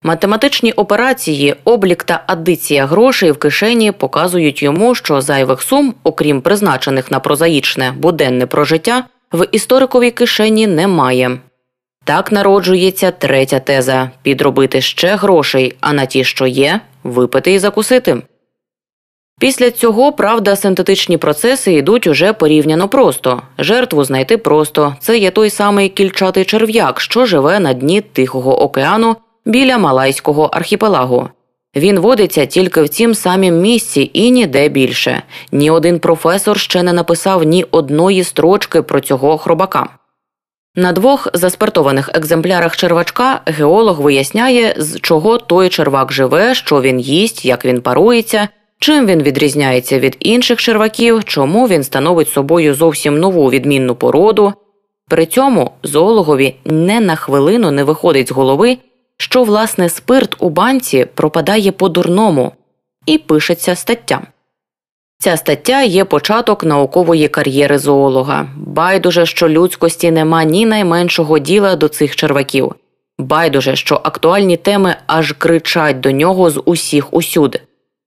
Математичні 0.04 0.72
операції, 0.72 1.56
облік 1.64 2.04
та 2.04 2.24
адиція 2.28 2.86
грошей 2.86 3.32
в 3.32 3.38
кишені 3.38 3.92
показують 3.92 4.64
йому, 4.64 4.96
що 4.96 5.22
зайвих 5.22 5.62
сум, 5.62 5.94
окрім 6.04 6.42
призначених 6.42 7.12
на 7.12 7.20
прозаїчне 7.20 7.92
буденне 7.92 8.46
прожиття, 8.46 9.04
в 9.32 9.48
істориковій 9.52 10.12
кишені 10.12 10.68
немає. 10.68 11.38
Так 12.04 12.32
народжується 12.32 13.12
третя 13.12 13.60
теза 13.60 14.12
підробити 14.22 14.82
ще 14.82 15.16
грошей, 15.16 15.76
а 15.80 15.94
на 15.94 16.06
ті, 16.06 16.24
що 16.24 16.48
є, 16.48 16.82
випити 17.04 17.54
і 17.54 17.60
закусити. 17.60 18.22
Після 19.40 19.72
цього, 19.72 20.12
правда, 20.12 20.56
синтетичні 20.56 21.18
процеси 21.18 21.74
йдуть 21.74 22.08
уже 22.08 22.34
порівняно 22.34 22.88
просто. 22.88 23.42
Жертву 23.58 24.04
знайти 24.04 24.38
просто. 24.38 24.96
Це 25.00 25.18
є 25.18 25.32
той 25.32 25.50
самий 25.50 25.90
кільчатий 25.90 26.46
черв'як, 26.46 27.00
що 27.00 27.26
живе 27.26 27.60
на 27.60 27.74
дні 27.74 28.02
Тихого 28.02 28.62
океану 28.62 29.16
біля 29.46 29.78
Малайського 29.78 30.44
архіпелагу. 30.44 31.30
Він 31.76 32.00
водиться 32.00 32.46
тільки 32.46 32.82
в 32.82 32.90
цім 32.90 33.16
самім 33.16 33.62
місці 33.62 34.12
і 34.14 34.32
ніде 34.32 34.70
більше. 34.70 35.22
Ні 35.52 35.72
один 35.72 36.00
професор 36.00 36.60
ще 36.60 36.84
не 36.84 36.94
написав 36.94 37.44
ні 37.44 37.66
одної 37.72 38.24
строчки 38.24 38.82
про 38.82 39.00
цього 39.00 39.38
хробака. 39.38 39.90
На 40.76 40.92
двох 40.92 41.28
заспиртованих 41.34 42.10
екземплярах 42.14 42.78
червачка 42.78 43.42
геолог 43.46 44.02
виясняє, 44.02 44.76
з 44.78 45.00
чого 45.00 45.38
той 45.38 45.70
червак 45.70 46.14
живе, 46.14 46.56
що 46.56 46.82
він 46.82 47.00
їсть, 47.00 47.46
як 47.46 47.66
він 47.66 47.82
парується, 47.82 48.48
чим 48.80 49.06
він 49.06 49.24
відрізняється 49.24 50.00
від 50.00 50.18
інших 50.20 50.60
черваків, 50.60 51.24
чому 51.24 51.68
він 51.68 51.84
становить 51.84 52.30
собою 52.30 52.74
зовсім 52.74 53.20
нову 53.20 53.50
відмінну 53.50 53.96
породу. 53.96 54.54
При 55.10 55.26
цьому 55.26 55.72
зоологові 55.84 56.56
не 56.66 57.00
на 57.00 57.16
хвилину 57.16 57.72
не 57.72 57.84
виходить 57.84 58.28
з 58.28 58.32
голови, 58.32 58.78
що 59.18 59.44
власне 59.44 59.90
спирт 59.90 60.36
у 60.40 60.50
банці 60.50 61.08
пропадає 61.14 61.72
по-дурному, 61.72 62.52
і 63.06 63.18
пишеться 63.18 63.76
стаття. 63.76 64.22
Ця 65.20 65.38
стаття 65.38 65.82
є 65.82 66.06
початок 66.06 66.64
наукової 66.64 67.28
кар'єри 67.28 67.78
зоолога. 67.78 68.48
Байдуже, 68.56 69.26
що 69.26 69.50
людськості 69.50 70.12
нема 70.12 70.44
ні 70.44 70.66
найменшого 70.66 71.40
діла 71.40 71.76
до 71.76 71.88
цих 71.88 72.16
черваків. 72.16 72.76
Байдуже, 73.20 73.76
що 73.76 74.02
актуальні 74.04 74.58
теми 74.58 74.96
аж 75.08 75.32
кричать 75.32 76.00
до 76.00 76.12
нього 76.12 76.50
з 76.50 76.62
усіх 76.66 77.14
усюди. 77.14 77.60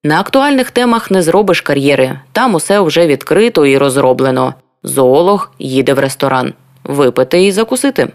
На 0.04 0.20
актуальних 0.20 0.70
темах 0.70 1.10
не 1.10 1.22
зробиш 1.22 1.60
кар'єри, 1.60 2.20
там 2.32 2.54
усе 2.54 2.80
вже 2.80 3.06
відкрито 3.06 3.66
і 3.66 3.78
розроблено. 3.78 4.54
Зоолог 4.82 5.52
їде 5.58 5.94
в 5.94 5.98
ресторан 5.98 6.54
випити 6.84 7.44
і 7.44 7.52
закусити. 7.52 8.08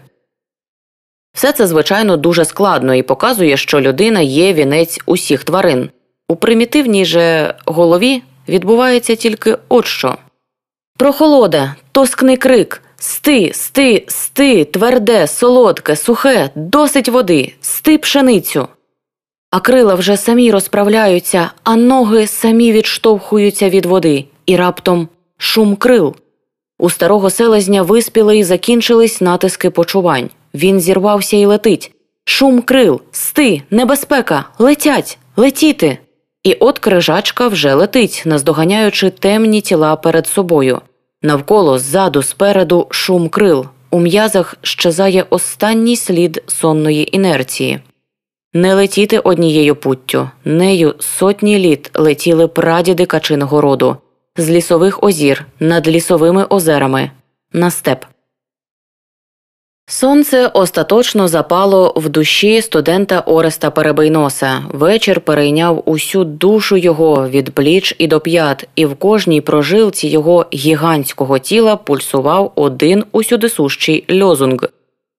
Все 1.34 1.52
це, 1.52 1.66
звичайно, 1.66 2.16
дуже 2.16 2.44
складно 2.44 2.94
і 2.94 3.02
показує, 3.02 3.56
що 3.56 3.80
людина 3.80 4.20
є 4.20 4.52
вінець 4.52 5.00
усіх 5.06 5.44
тварин. 5.44 5.90
У 6.28 6.36
примітивній 6.36 7.04
же 7.04 7.54
голові 7.66 8.22
відбувається 8.48 9.14
тільки 9.14 9.58
от 9.68 9.86
що. 9.86 10.16
Прохолода, 10.98 11.74
тоскний 11.92 12.36
крик, 12.36 12.82
сти, 12.96 13.50
сти, 13.54 14.04
сти, 14.08 14.64
тверде, 14.64 15.26
солодке, 15.26 15.96
сухе, 15.96 16.50
досить 16.54 17.08
води, 17.08 17.54
сти 17.60 17.98
пшеницю. 17.98 18.68
А 19.56 19.60
крила 19.60 19.94
вже 19.94 20.16
самі 20.16 20.50
розправляються, 20.50 21.50
а 21.64 21.76
ноги 21.76 22.26
самі 22.26 22.72
відштовхуються 22.72 23.68
від 23.68 23.86
води, 23.86 24.24
і 24.46 24.56
раптом 24.56 25.08
шум 25.38 25.76
крил. 25.76 26.16
У 26.78 26.90
старого 26.90 27.30
селезня 27.30 27.82
виспіли 27.82 28.38
і 28.38 28.44
закінчились 28.44 29.20
натиски 29.20 29.70
почувань. 29.70 30.30
Він 30.54 30.80
зірвався 30.80 31.36
і 31.36 31.46
летить. 31.46 31.92
Шум 32.24 32.62
крил, 32.62 33.00
сти, 33.10 33.62
небезпека, 33.70 34.44
летять, 34.58 35.18
летіти. 35.36 35.98
І 36.42 36.54
от 36.54 36.78
крижачка 36.78 37.48
вже 37.48 37.74
летить, 37.74 38.22
наздоганяючи 38.26 39.10
темні 39.10 39.60
тіла 39.60 39.96
перед 39.96 40.26
собою. 40.26 40.80
Навколо 41.22 41.78
ззаду, 41.78 42.22
спереду 42.22 42.86
шум 42.90 43.28
крил. 43.28 43.66
У 43.90 44.00
м'язах 44.00 44.56
щезає 44.62 45.26
останній 45.30 45.96
слід 45.96 46.42
сонної 46.46 47.16
інерції. 47.16 47.80
Не 48.54 48.74
летіти 48.74 49.18
однією 49.18 49.76
путтю, 49.76 50.30
нею 50.44 50.94
сотні 50.98 51.58
літ 51.58 51.90
летіли 51.94 52.48
прадіди 52.48 53.06
качиного 53.06 53.60
роду 53.60 53.96
з 54.36 54.50
лісових 54.50 55.02
озір 55.02 55.46
над 55.60 55.88
лісовими 55.88 56.44
озерами 56.44 57.10
на 57.52 57.70
степ. 57.70 58.04
Сонце 59.88 60.46
остаточно 60.46 61.28
запало 61.28 61.92
в 61.96 62.08
душі 62.08 62.62
студента 62.62 63.20
Ореста 63.20 63.70
Перебийноса. 63.70 64.62
Вечір 64.68 65.20
перейняв 65.20 65.82
усю 65.86 66.24
душу 66.24 66.76
його 66.76 67.28
від 67.28 67.50
пліч 67.50 67.94
і 67.98 68.06
до 68.06 68.20
п'ят, 68.20 68.68
і 68.76 68.86
в 68.86 68.94
кожній 68.96 69.40
прожилці 69.40 70.08
його 70.08 70.46
гігантського 70.54 71.38
тіла 71.38 71.76
пульсував 71.76 72.52
один 72.54 73.04
усюдисущий 73.12 74.22
льозунг. 74.22 74.68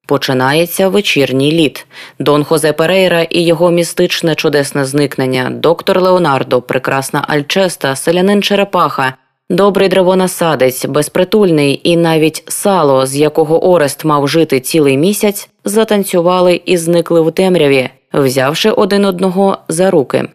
Починається 0.08 0.90
вечірній 0.90 1.52
літ. 1.52 1.86
Дон 2.20 2.44
Хозе 2.44 2.74
Перейра 2.74 3.22
і 3.22 3.42
його 3.42 3.72
містичне 3.72 4.36
чудесне 4.36 4.86
зникнення, 4.86 5.50
доктор 5.50 6.02
Леонардо, 6.02 6.62
прекрасна 6.62 7.26
Альчеста, 7.28 7.96
селянин 7.96 8.44
Черепаха. 8.44 9.14
Добрий 9.50 9.90
древонасадець, 9.90 10.86
безпритульний 10.86 11.82
і 11.84 11.98
навіть 11.98 12.44
сало, 12.48 13.06
з 13.06 13.16
якого 13.16 13.72
Орест 13.72 14.06
мав 14.06 14.28
жити 14.28 14.60
цілий 14.60 14.98
місяць, 14.98 15.50
затанцювали 15.66 16.62
і 16.66 16.78
зникли 16.78 17.22
в 17.22 17.32
темряві, 17.32 17.90
взявши 18.14 18.72
один 18.72 19.06
одного 19.06 19.58
за 19.68 19.92
руки. 19.92 20.28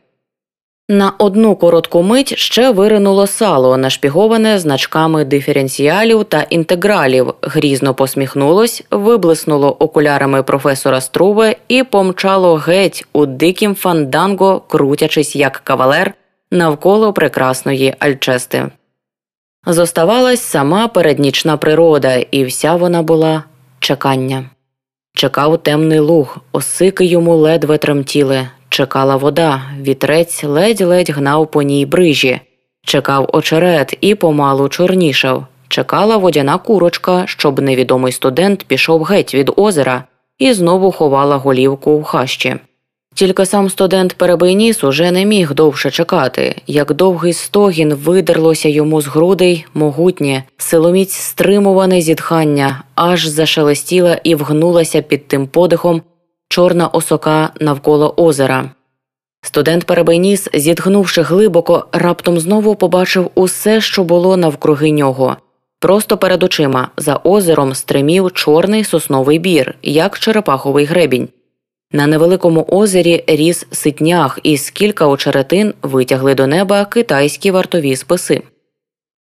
На 0.92 1.12
одну 1.18 1.56
коротку 1.56 2.02
мить 2.02 2.38
ще 2.38 2.70
виринуло 2.70 3.26
сало, 3.26 3.76
нашпіговане 3.76 4.58
значками 4.58 5.24
диференціалів 5.24 6.24
та 6.24 6.42
інтегралів, 6.42 7.34
грізно 7.42 7.94
посміхнулось, 7.94 8.84
виблиснуло 8.90 9.70
окулярами 9.70 10.42
професора 10.42 11.00
Струве 11.00 11.56
і 11.68 11.82
помчало 11.82 12.54
геть 12.54 13.04
у 13.12 13.26
дикім 13.26 13.74
фанданго, 13.74 14.60
крутячись 14.68 15.36
як 15.36 15.60
кавалер 15.64 16.14
навколо 16.50 17.12
прекрасної 17.12 17.94
Альчести. 17.98 18.70
Зоставалась 19.66 20.42
сама 20.42 20.88
переднічна 20.88 21.56
природа, 21.56 22.14
і 22.14 22.44
вся 22.44 22.74
вона 22.74 23.02
була 23.02 23.44
чекання. 23.78 24.44
Чекав 25.14 25.58
темний 25.58 25.98
луг, 25.98 26.36
осики 26.52 27.04
йому 27.04 27.36
ледве 27.36 27.78
тремтіли, 27.78 28.48
чекала 28.72 29.16
вода, 29.16 29.62
вітрець 29.80 30.44
ледь-ледь 30.44 31.10
гнав 31.10 31.50
по 31.50 31.62
ній 31.62 31.86
брижі, 31.86 32.40
чекав 32.84 33.30
очерет 33.32 33.98
і 34.00 34.14
помалу 34.14 34.68
чорнішав, 34.68 35.46
чекала 35.68 36.16
водяна 36.16 36.58
курочка, 36.58 37.22
щоб 37.26 37.60
невідомий 37.60 38.12
студент 38.12 38.64
пішов 38.64 39.02
геть 39.02 39.34
від 39.34 39.50
озера 39.56 40.04
і 40.38 40.52
знову 40.52 40.92
ховала 40.92 41.36
голівку 41.36 41.98
в 41.98 42.04
хащі. 42.04 42.56
Тільки 43.14 43.46
сам 43.46 43.70
студент 43.70 44.14
Перебийніс 44.14 44.84
уже 44.84 45.10
не 45.10 45.24
міг 45.24 45.54
довше 45.54 45.90
чекати, 45.90 46.54
як 46.66 46.92
довгий 46.92 47.32
стогін 47.32 47.94
видерлося 47.94 48.68
йому 48.68 49.00
з 49.00 49.06
грудей 49.06 49.66
могутнє, 49.74 50.44
силоміць 50.56 51.14
стримуване 51.14 52.00
зітхання, 52.00 52.82
аж 52.94 53.26
зашелестіла 53.26 54.18
і 54.24 54.34
вгнулася 54.34 55.02
під 55.02 55.28
тим 55.28 55.46
подихом 55.46 56.02
чорна 56.52 56.88
осока 56.88 57.50
навколо 57.60 58.14
озера. 58.16 58.70
Студент 59.42 59.84
Перебийніс, 59.84 60.48
зітхнувши 60.54 61.22
глибоко, 61.22 61.86
раптом 61.92 62.38
знову 62.38 62.74
побачив 62.74 63.30
усе, 63.34 63.80
що 63.80 64.04
було 64.04 64.36
навкруги 64.36 64.90
нього. 64.90 65.36
Просто 65.80 66.16
перед 66.16 66.42
очима 66.42 66.88
за 66.96 67.20
озером 67.24 67.74
стримів 67.74 68.32
чорний 68.32 68.84
сосновий 68.84 69.38
бір, 69.38 69.74
як 69.82 70.18
черепаховий 70.18 70.84
гребінь. 70.84 71.28
На 71.92 72.06
невеликому 72.06 72.66
озері 72.68 73.24
ріс 73.26 73.66
ситнях, 73.70 74.38
і 74.42 74.56
з 74.56 74.70
кілька 74.70 75.06
очеретин 75.06 75.74
витягли 75.82 76.34
до 76.34 76.46
неба 76.46 76.84
китайські 76.84 77.50
вартові 77.50 77.96
списи. 77.96 78.42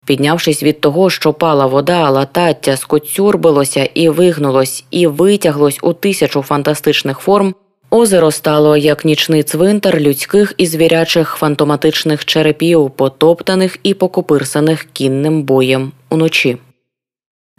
Піднявшись 0.06 0.63
від 0.63 0.82
того, 0.82 1.10
що 1.10 1.34
пала 1.34 1.65
вода, 1.65 2.10
латаття 2.10 2.78
скоцюрбилося 2.78 3.89
і 3.94 4.10
вигнулось, 4.10 4.86
і 4.91 5.08
витяглось 5.08 5.80
у 5.82 5.94
тисячу 5.94 6.41
фантастичних 6.41 7.20
форм, 7.20 7.56
озеро 7.89 8.32
стало 8.32 8.78
як 8.78 9.06
нічний 9.06 9.44
цвинтар 9.44 10.00
людських 10.00 10.54
і 10.58 10.68
звірячих 10.68 11.36
фантоматичних 11.39 12.26
черепів, 12.26 12.91
потоптаних 12.91 13.78
і 13.84 13.94
покопирсаних 13.94 14.84
кінним 14.94 15.44
боєм 15.44 15.91
уночі. 16.10 16.58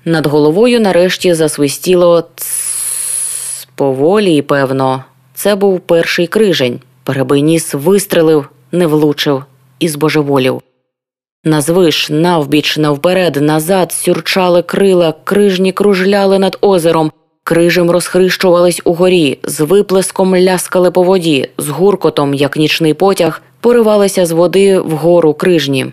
Над 0.04 0.26
головою 0.26 0.80
нарешті 0.80 1.34
засвистіло 1.34 2.24
«цс». 2.36 3.68
Поволі 3.74 4.36
і 4.36 4.42
певно, 4.42 5.04
це 5.34 5.54
був 5.54 5.80
перший 5.80 6.26
крижень. 6.26 6.80
Перебийніс 7.04 7.74
вистрелив, 7.74 8.48
не 8.72 8.86
влучив 8.86 9.44
і 9.78 9.88
збожеволів. 9.88 10.62
Назвиш, 11.46 12.10
навбіч, 12.10 12.76
навперед, 12.76 13.36
назад 13.36 13.92
сюрчали 13.92 14.62
крила, 14.62 15.14
крижні 15.24 15.72
кружляли 15.72 16.38
над 16.38 16.58
озером, 16.60 17.12
крижем 17.44 17.90
розхрищувались 17.90 18.80
угорі, 18.84 19.38
з 19.42 19.60
виплеском 19.60 20.36
ляскали 20.36 20.90
по 20.90 21.02
воді, 21.02 21.48
з 21.58 21.68
гуркотом, 21.68 22.34
як 22.34 22.56
нічний 22.56 22.94
потяг, 22.94 23.42
поривалися 23.60 24.26
з 24.26 24.30
води 24.30 24.78
вгору 24.78 25.34
крижні. 25.34 25.86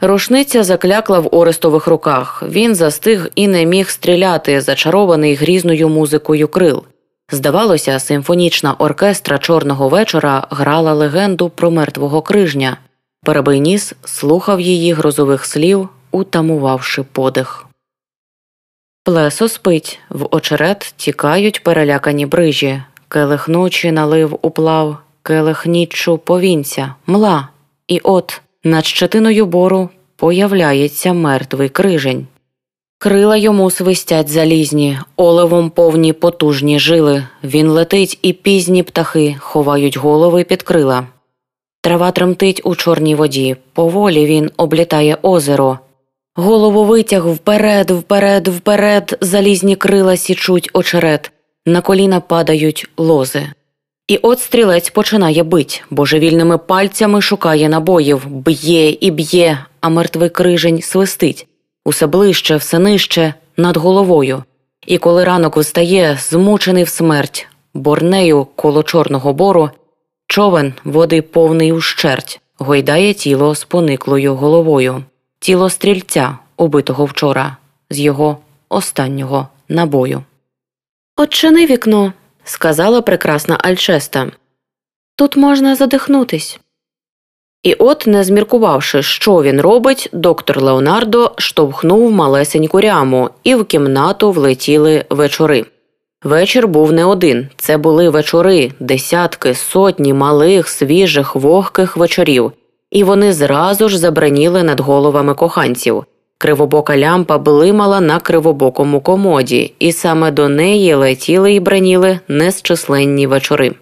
Рушниця 0.00 0.62
заклякла 0.62 1.18
в 1.18 1.34
Орестових 1.34 1.86
руках. 1.86 2.42
Він 2.48 2.74
застиг 2.74 3.30
і 3.34 3.48
не 3.48 3.66
міг 3.66 3.90
стріляти, 3.90 4.60
зачарований 4.60 5.34
грізною 5.34 5.88
музикою 5.88 6.48
крил. 6.48 6.84
Здавалося, 7.30 7.98
симфонічна 7.98 8.74
оркестра 8.74 9.38
Чорного 9.38 9.88
вечора 9.88 10.46
грала 10.50 10.92
легенду 10.92 11.48
про 11.48 11.70
мертвого 11.70 12.22
крижня. 12.22 12.76
Перебийніс 13.26 13.92
слухав 14.04 14.60
її 14.60 14.92
грозових 14.92 15.44
слів, 15.44 15.88
утамувавши 16.10 17.02
подих. 17.02 17.66
Плесо 19.04 19.48
спить, 19.48 19.98
в 20.10 20.26
очерет 20.30 20.94
тікають 20.96 21.62
перелякані 21.62 22.26
брижі. 22.26 22.82
Келих 23.08 23.48
ночі 23.48 23.92
налив 23.92 24.38
уплав, 24.42 24.96
келих 25.22 25.66
ніччу 25.66 26.18
повінця, 26.18 26.94
мла. 27.06 27.48
І 27.88 28.00
от 28.02 28.40
над 28.64 28.86
щетиною 28.86 29.46
бору 29.46 29.88
появляється 30.16 31.12
мертвий 31.12 31.68
крижень. 31.68 32.26
Крила 32.98 33.36
йому 33.36 33.70
свистять 33.70 34.28
залізні, 34.28 34.98
оливом 35.16 35.70
повні 35.70 36.12
потужні 36.12 36.78
жили. 36.78 37.26
Він 37.44 37.68
летить, 37.68 38.18
і 38.22 38.32
пізні 38.32 38.82
птахи 38.82 39.36
ховають 39.38 39.96
голови 39.96 40.44
під 40.44 40.62
крила. 40.62 41.06
Трава 41.86 42.10
тремтить 42.10 42.60
у 42.64 42.74
чорній 42.74 43.14
воді, 43.14 43.56
поволі 43.72 44.26
він 44.26 44.50
облітає 44.56 45.18
озеро. 45.22 45.78
Голову 46.34 46.84
витяг 46.84 47.28
вперед, 47.28 47.90
вперед, 47.90 48.48
вперед, 48.48 49.18
залізні 49.20 49.76
крила 49.76 50.16
січуть 50.16 50.70
очерет, 50.72 51.30
на 51.66 51.80
коліна 51.80 52.20
падають 52.20 52.90
лози. 52.96 53.42
І 54.08 54.16
от 54.16 54.40
стрілець 54.40 54.90
починає 54.90 55.42
бить, 55.42 55.84
божевільними 55.90 56.58
пальцями 56.58 57.22
шукає 57.22 57.68
набоїв, 57.68 58.26
б'є 58.26 58.90
і 58.90 59.10
б'є, 59.10 59.58
а 59.80 59.88
мертвий 59.88 60.28
крижень 60.28 60.82
свистить 60.82 61.46
усе 61.84 62.06
ближче, 62.06 62.56
все 62.56 62.78
нижче, 62.78 63.34
над 63.56 63.76
головою. 63.76 64.42
І 64.86 64.98
коли 64.98 65.24
ранок 65.24 65.56
встає, 65.56 66.18
змучений 66.20 66.84
в 66.84 66.88
смерть, 66.88 67.46
борнею 67.74 68.46
коло 68.56 68.82
Чорного 68.82 69.32
бору, 69.32 69.70
човен 70.26 70.74
води 70.84 71.22
повний 71.22 71.72
ущерть, 71.72 72.40
гойдає 72.58 73.14
тіло 73.14 73.54
з 73.54 73.64
пониклою 73.64 74.34
головою, 74.34 75.04
тіло 75.38 75.70
стрільця, 75.70 76.38
убитого 76.56 77.04
вчора, 77.04 77.56
з 77.90 78.00
його 78.00 78.38
останнього 78.68 79.48
набою. 79.68 80.22
Отчини 81.16 81.66
вікно, 81.66 82.12
сказала 82.44 83.02
прекрасна 83.02 83.58
Альчеста. 83.62 84.32
Тут 85.16 85.36
можна 85.36 85.76
задихнутись. 85.76 86.60
І 87.62 87.74
от, 87.74 88.06
не 88.06 88.24
зміркувавши, 88.24 89.02
що 89.02 89.42
він 89.42 89.60
робить, 89.60 90.08
доктор 90.12 90.62
Леонардо 90.62 91.34
штовхнув 91.38 92.12
малесеньку 92.12 92.80
ряму, 92.80 93.30
і 93.44 93.54
в 93.54 93.64
кімнату 93.64 94.32
влетіли 94.32 95.04
вечори. 95.10 95.66
Вечір 96.24 96.68
був 96.68 96.92
не 96.92 97.04
один. 97.04 97.48
Це 97.56 97.76
були 97.76 98.08
вечори, 98.08 98.72
десятки, 98.80 99.54
сотні 99.54 100.12
малих, 100.12 100.68
свіжих, 100.68 101.36
вогких 101.36 101.96
вечорів, 101.96 102.52
і 102.90 103.04
вони 103.04 103.32
зразу 103.32 103.88
ж 103.88 103.98
забраніли 103.98 104.62
над 104.62 104.80
головами 104.80 105.34
коханців. 105.34 106.04
Кривобока 106.38 106.98
лямпа 106.98 107.38
блимала 107.38 108.00
на 108.00 108.20
кривобокому 108.20 109.00
комоді, 109.00 109.74
і 109.78 109.92
саме 109.92 110.30
до 110.30 110.48
неї 110.48 110.94
летіли 110.94 111.54
і 111.54 111.60
браніли 111.60 112.20
незчисленні 112.28 113.26
вечори. 113.26 113.74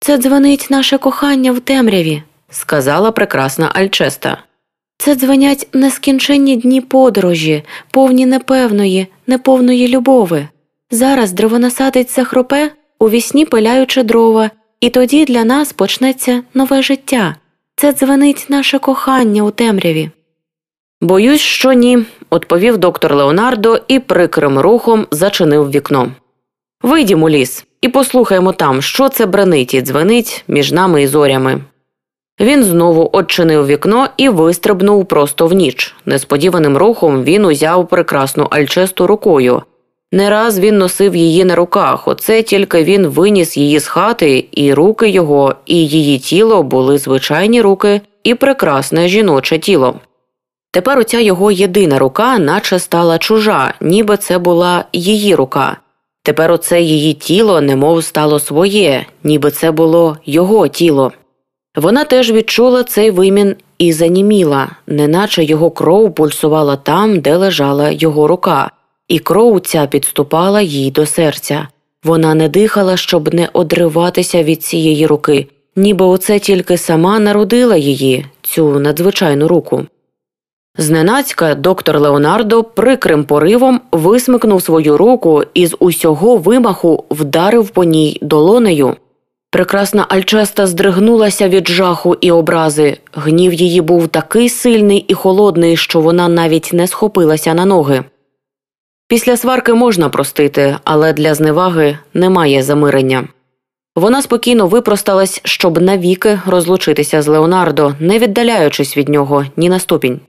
Це 0.00 0.18
дзвонить 0.18 0.66
наше 0.70 0.98
кохання 0.98 1.52
в 1.52 1.60
темряві, 1.60 2.22
сказала 2.50 3.12
прекрасна 3.12 3.70
Альчеста. 3.74 4.38
Це 4.98 5.14
дзвонять 5.14 5.68
нескінченні 5.72 6.56
дні 6.56 6.80
подорожі, 6.80 7.62
повні 7.90 8.26
непевної, 8.26 9.06
неповної 9.26 9.88
любови. 9.88 10.48
Зараз 10.94 11.32
древонасадець 11.32 12.14
захропе, 12.16 12.70
у 12.98 13.10
вісні 13.10 13.46
пиляючи 13.46 14.02
дрова, 14.02 14.50
і 14.80 14.90
тоді 14.90 15.24
для 15.24 15.44
нас 15.44 15.72
почнеться 15.72 16.42
нове 16.54 16.82
життя. 16.82 17.36
Це 17.76 17.92
дзвонить 17.92 18.46
наше 18.48 18.78
кохання 18.78 19.42
у 19.42 19.50
темряві. 19.50 20.10
Боюсь, 21.00 21.40
що 21.40 21.72
ні, 21.72 21.98
відповів 22.32 22.78
доктор 22.78 23.14
Леонардо 23.14 23.80
і 23.88 23.98
прикрим 23.98 24.58
рухом 24.58 25.06
зачинив 25.10 25.70
вікно. 25.70 26.12
Вийдімо 26.82 27.28
ліс 27.30 27.64
і 27.80 27.88
послухаймо 27.88 28.52
там, 28.52 28.82
що 28.82 29.08
це 29.08 29.26
бранить 29.26 29.74
і 29.74 29.82
дзвенить 29.82 30.44
між 30.48 30.72
нами 30.72 31.02
і 31.02 31.06
зорями. 31.06 31.60
Він 32.40 32.64
знову 32.64 33.10
очинив 33.12 33.66
вікно 33.66 34.08
і 34.16 34.28
вистрибнув 34.28 35.06
просто 35.06 35.46
в 35.46 35.52
ніч. 35.52 35.94
Несподіваним 36.06 36.76
рухом 36.76 37.24
він 37.24 37.44
узяв 37.44 37.88
прекрасну 37.88 38.44
альчесту 38.50 39.06
рукою. 39.06 39.62
Не 40.14 40.30
раз 40.30 40.58
він 40.58 40.78
носив 40.78 41.16
її 41.16 41.44
на 41.44 41.54
руках, 41.54 42.08
оце 42.08 42.42
тільки 42.42 42.84
він 42.84 43.06
виніс 43.06 43.56
її 43.56 43.78
з 43.78 43.86
хати, 43.86 44.46
і 44.52 44.74
руки 44.74 45.08
його, 45.08 45.54
і 45.66 45.88
її 45.88 46.18
тіло 46.18 46.62
були 46.62 46.98
звичайні 46.98 47.62
руки 47.62 48.00
і 48.24 48.34
прекрасне 48.34 49.08
жіноче 49.08 49.58
тіло. 49.58 49.94
Тепер 50.70 50.98
оця 50.98 51.20
його 51.20 51.50
єдина 51.50 51.98
рука, 51.98 52.38
наче 52.38 52.78
стала 52.78 53.18
чужа, 53.18 53.74
ніби 53.80 54.16
це 54.16 54.38
була 54.38 54.84
її 54.92 55.34
рука. 55.34 55.76
Тепер 56.22 56.52
оце 56.52 56.82
її 56.82 57.12
тіло 57.14 57.60
немов 57.60 58.04
стало 58.04 58.40
своє, 58.40 59.06
ніби 59.24 59.50
це 59.50 59.70
було 59.70 60.16
його 60.24 60.68
тіло. 60.68 61.12
Вона 61.76 62.04
теж 62.04 62.32
відчула 62.32 62.82
цей 62.82 63.10
вимін 63.10 63.56
і 63.78 63.92
заніміла, 63.92 64.68
неначе 64.86 65.44
його 65.44 65.70
кров 65.70 66.14
пульсувала 66.14 66.76
там, 66.76 67.20
де 67.20 67.36
лежала 67.36 67.90
його 67.90 68.28
рука, 68.28 68.70
і 69.08 69.18
кров 69.18 69.60
ця 69.60 69.86
підступала 69.86 70.60
їй 70.60 70.90
до 70.90 71.06
серця. 71.06 71.68
Вона 72.04 72.34
не 72.34 72.48
дихала, 72.48 72.96
щоб 72.96 73.34
не 73.34 73.48
одриватися 73.52 74.42
від 74.42 74.62
цієї 74.62 75.06
руки, 75.06 75.46
ніби 75.76 76.04
оце 76.04 76.38
тільки 76.38 76.78
сама 76.78 77.18
народила 77.18 77.76
її, 77.76 78.26
цю 78.42 78.78
надзвичайну 78.78 79.48
руку. 79.48 79.86
Зненацька 80.78 81.54
доктор 81.54 82.00
Леонардо 82.00 82.64
прикрим 82.64 83.24
поривом 83.24 83.80
висмикнув 83.92 84.62
свою 84.62 84.96
руку 84.96 85.42
і 85.54 85.66
з 85.66 85.76
усього 85.78 86.36
вимаху 86.36 87.04
вдарив 87.10 87.68
по 87.68 87.84
ній 87.84 88.18
долонею. 88.22 88.96
Прекрасна 89.50 90.06
Альчеста 90.08 90.66
здригнулася 90.66 91.48
від 91.48 91.68
жаху 91.68 92.16
і 92.20 92.30
образи. 92.30 92.96
Гнів 93.12 93.52
її 93.52 93.80
був 93.80 94.08
такий 94.08 94.48
сильний 94.48 94.98
і 94.98 95.14
холодний, 95.14 95.76
що 95.76 96.00
вона 96.00 96.28
навіть 96.28 96.70
не 96.72 96.86
схопилася 96.86 97.54
на 97.54 97.64
ноги. 97.64 98.04
Після 99.08 99.36
сварки 99.36 99.74
можна 99.74 100.08
простити, 100.08 100.76
але 100.84 101.12
для 101.12 101.34
зневаги 101.34 101.98
немає 102.14 102.62
замирення. 102.62 103.28
Вона 103.96 104.22
спокійно 104.22 104.66
випросталась, 104.66 105.40
щоб 105.44 105.82
навіки 105.82 106.40
розлучитися 106.46 107.22
з 107.22 107.26
Леонардо, 107.26 107.94
не 108.00 108.18
віддаляючись 108.18 108.96
від 108.96 109.08
нього 109.08 109.46
ні 109.56 109.68
на 109.68 109.78
ступінь. 109.78 110.20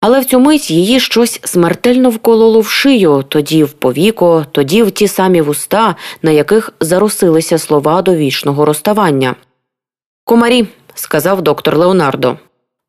Але 0.00 0.20
в 0.20 0.24
цю 0.24 0.40
мить 0.40 0.70
її 0.70 1.00
щось 1.00 1.40
смертельно 1.44 2.10
вкололо 2.10 2.60
в 2.60 2.68
шию, 2.68 3.24
тоді 3.28 3.64
в 3.64 3.72
повіко, 3.72 4.46
тоді 4.52 4.82
в 4.82 4.90
ті 4.90 5.08
самі 5.08 5.40
вуста, 5.40 5.96
на 6.22 6.30
яких 6.30 6.72
заросилися 6.80 7.58
слова 7.58 8.02
до 8.02 8.14
вічного 8.14 8.64
розставання. 8.64 9.36
Комарі, 10.24 10.66
сказав 10.94 11.42
доктор 11.42 11.76
Леонардо. 11.76 12.36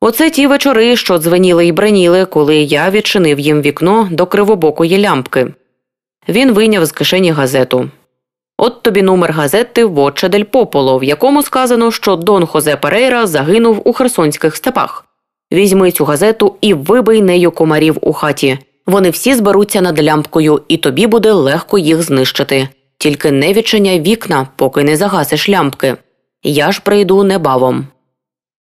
Оце 0.01 0.29
ті 0.29 0.47
вечори, 0.47 0.95
що 0.95 1.17
дзвеніли 1.17 1.65
й 1.65 1.71
бреніли, 1.71 2.25
коли 2.25 2.55
я 2.57 2.89
відчинив 2.89 3.39
їм 3.39 3.61
вікно 3.61 4.07
до 4.11 4.25
кривобокої 4.25 4.99
лямпки. 4.99 5.53
Він 6.29 6.51
вийняв 6.51 6.85
з 6.85 6.91
кишені 6.91 7.31
газету. 7.31 7.89
От 8.57 8.83
тобі 8.83 9.01
номер 9.01 9.31
газети 9.31 9.85
«Вотче 9.85 10.29
дель 10.29 10.43
Пополо», 10.43 10.97
в 10.97 11.03
якому 11.03 11.43
сказано, 11.43 11.91
що 11.91 12.15
Дон 12.15 12.45
Хозе 12.45 12.75
Перейра 12.75 13.27
загинув 13.27 13.81
у 13.85 13.93
херсонських 13.93 14.55
степах. 14.55 15.05
Візьми 15.53 15.91
цю 15.91 16.05
газету 16.05 16.55
і 16.61 16.73
вибий 16.73 17.21
нею 17.21 17.51
комарів 17.51 17.97
у 18.01 18.13
хаті. 18.13 18.59
Вони 18.85 19.09
всі 19.09 19.35
зберуться 19.35 19.81
над 19.81 20.03
лямпкою, 20.03 20.61
і 20.67 20.77
тобі 20.77 21.07
буде 21.07 21.31
легко 21.31 21.77
їх 21.77 22.01
знищити. 22.01 22.69
Тільки 22.97 23.31
не 23.31 23.53
відчиняй 23.53 23.99
вікна, 23.99 24.47
поки 24.55 24.83
не 24.83 24.97
загасиш 24.97 25.49
лямпки. 25.49 25.95
Я 26.43 26.71
ж 26.71 26.81
прийду 26.83 27.23
небавом. 27.23 27.87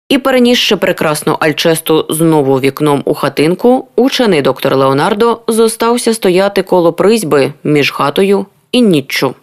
І, 0.09 0.19
перенісши 0.19 0.77
прекрасну 0.77 1.37
Альчесту 1.40 2.07
знову 2.09 2.61
вікном 2.61 3.03
у 3.05 3.14
хатинку, 3.14 3.88
учений 3.97 4.43
доктор 4.43 4.77
Леонардо 4.77 5.40
зостався 5.49 6.14
стояти 6.14 6.62
коло 6.62 6.93
призьби 6.93 7.53
між 7.64 7.90
хатою 7.90 8.47
і 8.73 8.81
ніччю. 8.81 9.35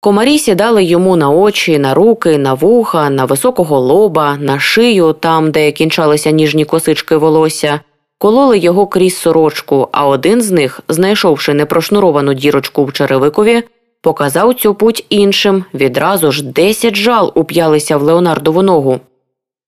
Комарі 0.00 0.38
сідали 0.38 0.84
йому 0.84 1.16
на 1.16 1.30
очі, 1.30 1.78
на 1.78 1.94
руки, 1.94 2.38
на 2.38 2.54
вуха, 2.54 3.10
на 3.10 3.24
високого 3.24 3.80
лоба, 3.80 4.36
на 4.36 4.58
шию, 4.58 5.12
там, 5.12 5.50
де 5.50 5.72
кінчалися 5.72 6.30
ніжні 6.30 6.64
косички 6.64 7.16
волосся, 7.16 7.80
кололи 8.18 8.58
його 8.58 8.86
крізь 8.86 9.16
сорочку, 9.16 9.88
а 9.92 10.06
один 10.06 10.42
з 10.42 10.50
них, 10.50 10.80
знайшовши 10.88 11.54
непрошнуровану 11.54 12.34
дірочку 12.34 12.84
в 12.84 12.92
черевикові, 12.92 13.62
показав 14.00 14.54
цю 14.54 14.74
путь 14.74 15.06
іншим, 15.10 15.64
відразу 15.74 16.32
ж 16.32 16.44
десять 16.44 16.96
жал 16.96 17.32
уп'ялися 17.34 17.96
в 17.96 18.02
Леонардову 18.02 18.62
ногу. 18.62 19.00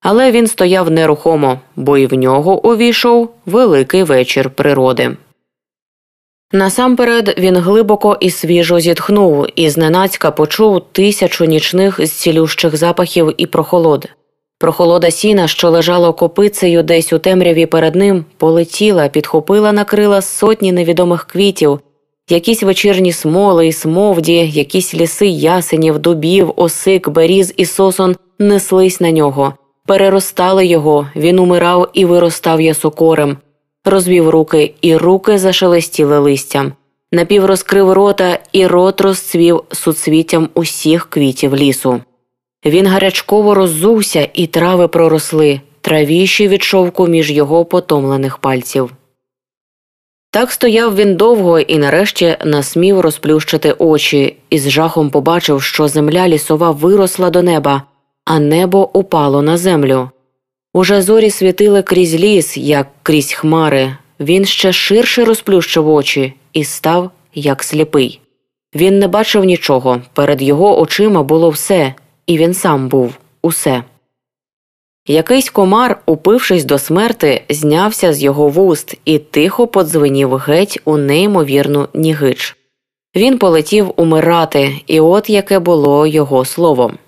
Але 0.04 0.30
він 0.30 0.46
стояв 0.46 0.90
нерухомо, 0.90 1.60
бо 1.76 1.98
і 1.98 2.06
в 2.06 2.14
нього 2.14 2.66
увійшов 2.66 3.30
великий 3.46 4.02
вечір 4.02 4.50
природи. 4.50 5.16
Насамперед 6.52 7.34
він 7.38 7.56
глибоко 7.56 8.16
і 8.20 8.30
свіжо 8.30 8.80
зітхнув 8.80 9.46
і 9.56 9.70
зненацька 9.70 10.30
почув 10.30 10.82
тисячу 10.92 11.44
нічних 11.44 12.06
зцілющих 12.06 12.76
запахів 12.76 13.34
і 13.36 13.46
прохолод. 13.46 14.08
Прохолода 14.58 15.10
сіна, 15.10 15.48
що 15.48 15.70
лежало 15.70 16.12
копицею 16.12 16.82
десь 16.82 17.12
у 17.12 17.18
темряві 17.18 17.66
перед 17.66 17.94
ним, 17.94 18.24
полетіла, 18.36 19.08
підхопила 19.08 19.72
на 19.72 19.84
крила 19.84 20.22
сотні 20.22 20.72
невідомих 20.72 21.24
квітів, 21.24 21.80
якісь 22.28 22.62
вечірні 22.62 23.12
смоли 23.12 23.66
і 23.66 23.72
смовді, 23.72 24.50
якісь 24.54 24.94
ліси 24.94 25.26
ясенів, 25.26 25.98
дубів, 25.98 26.52
осик, 26.56 27.08
беріз 27.08 27.54
і 27.56 27.66
сосон 27.66 28.16
неслись 28.38 29.00
на 29.00 29.10
нього, 29.10 29.54
переростали 29.86 30.66
його, 30.66 31.08
він 31.16 31.38
умирав 31.38 31.90
і 31.92 32.04
виростав 32.04 32.60
ясокорем. 32.60 33.36
розвів 33.84 34.30
руки, 34.30 34.74
і 34.80 34.96
руки 34.96 35.38
зашелестіли 35.38 36.18
листям. 36.18 36.72
Напіврозкрив 37.12 37.92
рота, 37.92 38.38
і 38.52 38.66
рот 38.66 39.00
розцвів 39.00 39.62
суцвіттям 39.72 40.48
усіх 40.54 41.10
квітів 41.10 41.56
лісу. 41.56 42.00
Він 42.64 42.86
гарячково 42.86 43.54
роззувся, 43.54 44.28
і 44.34 44.46
трави 44.46 44.88
проросли, 44.88 45.60
травіші 45.80 46.48
від 46.48 46.62
шовку 46.62 47.06
між 47.06 47.30
його 47.30 47.64
потомлених 47.64 48.38
пальців. 48.38 48.90
Так 50.30 50.52
стояв 50.52 50.96
він 50.96 51.16
довго 51.16 51.58
і 51.58 51.78
нарешті 51.78 52.36
насмів 52.44 53.00
розплющити 53.00 53.72
очі 53.72 54.36
і 54.50 54.58
з 54.58 54.70
жахом 54.70 55.10
побачив, 55.10 55.62
що 55.62 55.88
земля 55.88 56.28
лісова 56.28 56.70
виросла 56.70 57.30
до 57.30 57.42
неба, 57.42 57.82
а 58.24 58.38
небо 58.38 58.90
упало 58.92 59.42
на 59.42 59.56
землю. 59.56 60.10
Уже 60.74 61.02
зорі 61.02 61.30
світили 61.30 61.82
крізь 61.82 62.14
ліс, 62.14 62.56
як 62.56 62.88
крізь 63.02 63.32
хмари. 63.32 63.96
Він 64.20 64.44
ще 64.44 64.72
ширше 64.72 65.24
розплющив 65.24 65.88
очі 65.88 66.34
і 66.52 66.64
став 66.64 67.10
як 67.34 67.62
сліпий. 67.62 68.20
Він 68.74 68.98
не 68.98 69.08
бачив 69.08 69.44
нічого, 69.44 70.02
перед 70.12 70.42
його 70.42 70.80
очима 70.80 71.22
було 71.22 71.50
все, 71.50 71.94
і 72.26 72.38
він 72.38 72.54
сам 72.54 72.88
був 72.88 73.14
усе. 73.42 73.82
Якийсь 75.06 75.50
комар, 75.50 76.02
упившись 76.06 76.64
до 76.64 76.78
смерти, 76.78 77.42
знявся 77.48 78.12
з 78.12 78.22
його 78.22 78.48
вуст 78.48 78.98
і 79.04 79.18
тихо 79.18 79.66
подзвенів 79.66 80.34
геть 80.34 80.80
у 80.84 80.96
неймовірну 80.96 81.88
нігич. 81.94 82.56
Він 83.16 83.38
полетів 83.38 83.92
умирати, 83.96 84.72
і 84.86 85.00
от 85.00 85.30
яке 85.30 85.58
було 85.58 86.06
його 86.06 86.44
словом. 86.44 86.98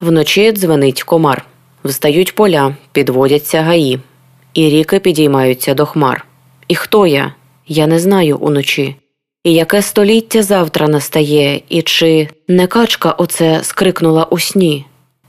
Вночі 0.00 0.52
дзвенить 0.52 1.02
комар. 1.02 1.44
Встають 1.84 2.34
поля, 2.34 2.76
підводяться 2.92 3.62
гаї, 3.62 4.00
і 4.54 4.70
ріки 4.70 5.00
підіймаються 5.00 5.74
до 5.74 5.86
хмар. 5.86 6.26
І 6.68 6.74
хто 6.74 7.06
я? 7.06 7.34
Я 7.66 7.86
не 7.86 7.98
знаю 7.98 8.38
уночі. 8.38 8.96
І 9.44 9.52
яке 9.52 9.82
століття 9.82 10.42
завтра 10.42 10.88
настає, 10.88 11.60
і 11.68 11.82
чи 11.82 12.28
не 12.48 12.66
качка 12.66 13.10
оце 13.10 13.60
скрикнула 13.62 14.24
у 14.24 14.38
сні? 14.38 14.84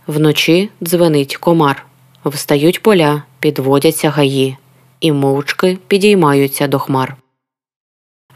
Вночі 0.07 0.69
дзвенить 0.83 1.37
комар, 1.37 1.85
встають 2.25 2.83
поля, 2.83 3.23
підводяться 3.39 4.09
гаї, 4.09 4.57
і 5.01 5.11
мовчки 5.11 5.77
підіймаються 5.87 6.67
до 6.67 6.79
хмар. 6.79 7.15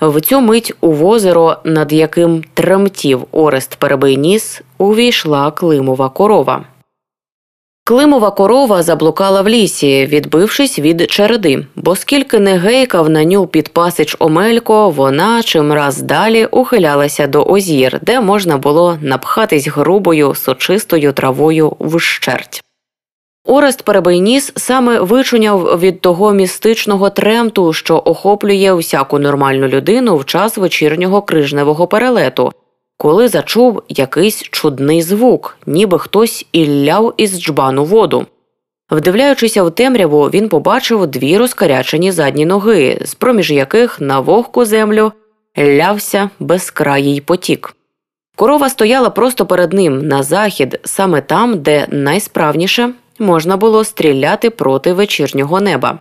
В 0.01 0.21
цю 0.21 0.41
мить 0.41 0.73
у 0.81 1.07
озеро, 1.07 1.57
над 1.63 1.93
яким 1.93 2.43
тремтів 2.53 3.25
Орест 3.31 3.75
перебий 3.75 4.17
ніс, 4.17 4.61
увійшла 4.83 5.51
климова 5.51 6.09
корова. 6.09 6.65
Климова 7.85 8.31
корова 8.31 8.83
заблукала 8.83 9.41
в 9.41 9.47
лісі, 9.47 10.05
відбившись 10.05 10.79
від 10.79 11.11
череди, 11.11 11.65
бо 11.75 11.95
скільки 11.95 12.39
не 12.39 12.57
гейкав 12.57 13.09
на 13.09 13.23
ню 13.23 13.47
підпасич 13.47 14.15
Омелько, 14.19 14.89
вона 14.89 15.43
чимраз 15.43 16.01
далі 16.01 16.45
ухилялася 16.45 17.27
до 17.27 17.43
озір, 17.43 17.99
де 18.01 18.21
можна 18.21 18.57
було 18.57 18.97
напхатись 19.01 19.67
грубою 19.67 20.35
сочистою 20.35 21.13
травою 21.13 21.73
вщерть. 21.79 22.63
Орест 23.45 23.83
Перебийніс 23.83 24.51
саме 24.55 24.99
вичуняв 24.99 25.79
від 25.79 26.01
того 26.01 26.33
містичного 26.33 27.09
тремту, 27.09 27.73
що 27.73 28.01
охоплює 28.05 28.73
всяку 28.73 29.19
нормальну 29.19 29.67
людину 29.67 30.17
в 30.17 30.25
час 30.25 30.57
вечірнього 30.57 31.21
крижневого 31.21 31.87
перелету 31.87 32.51
коли 32.97 33.27
зачув 33.27 33.83
якийсь 33.89 34.41
чудний 34.41 35.01
звук, 35.01 35.57
ніби 35.65 35.99
хтось 35.99 36.45
ілляв 36.51 37.13
із 37.17 37.41
джбану 37.41 37.85
воду. 37.85 38.25
Вдивляючися 38.91 39.63
в 39.63 39.71
темряву, 39.71 40.25
він 40.25 40.49
побачив 40.49 41.07
дві 41.07 41.37
розкарячені 41.37 42.11
задні 42.11 42.45
ноги, 42.45 42.99
з 43.05 43.15
проміж 43.15 43.51
яких 43.51 44.01
на 44.01 44.19
вогку 44.19 44.65
землю 44.65 45.11
лявся 45.57 46.29
безкраїй 46.39 47.21
потік. 47.21 47.75
Корова 48.35 48.69
стояла 48.69 49.09
просто 49.09 49.45
перед 49.45 49.73
ним 49.73 50.07
на 50.07 50.23
захід, 50.23 50.79
саме 50.83 51.21
там, 51.21 51.59
де 51.59 51.87
найсправніше 51.89 52.93
можна 53.19 53.57
було 53.57 53.83
стріляти 53.83 54.49
проти 54.49 54.93
вечірнього 54.93 55.61
неба. 55.61 55.99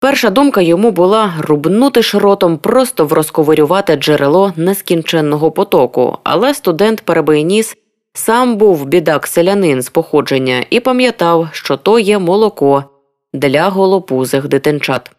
Перша 0.00 0.30
думка 0.30 0.60
йому 0.60 0.90
була 0.90 1.34
рубнути 1.38 2.02
шротом 2.02 2.58
просто 2.58 3.06
в 3.06 3.12
розковирювати 3.12 3.96
джерело 3.96 4.52
нескінченного 4.56 5.50
потоку, 5.50 6.18
але 6.24 6.54
студент 6.54 7.00
Перебийніс 7.00 7.76
сам 8.12 8.56
був 8.56 8.86
бідак 8.86 9.26
селянин 9.26 9.82
з 9.82 9.90
походження 9.90 10.64
і 10.70 10.80
пам'ятав, 10.80 11.48
що 11.52 11.76
то 11.76 11.98
є 11.98 12.18
молоко 12.18 12.84
для 13.32 13.68
голопузих 13.68 14.48
дитинчат. 14.48 15.10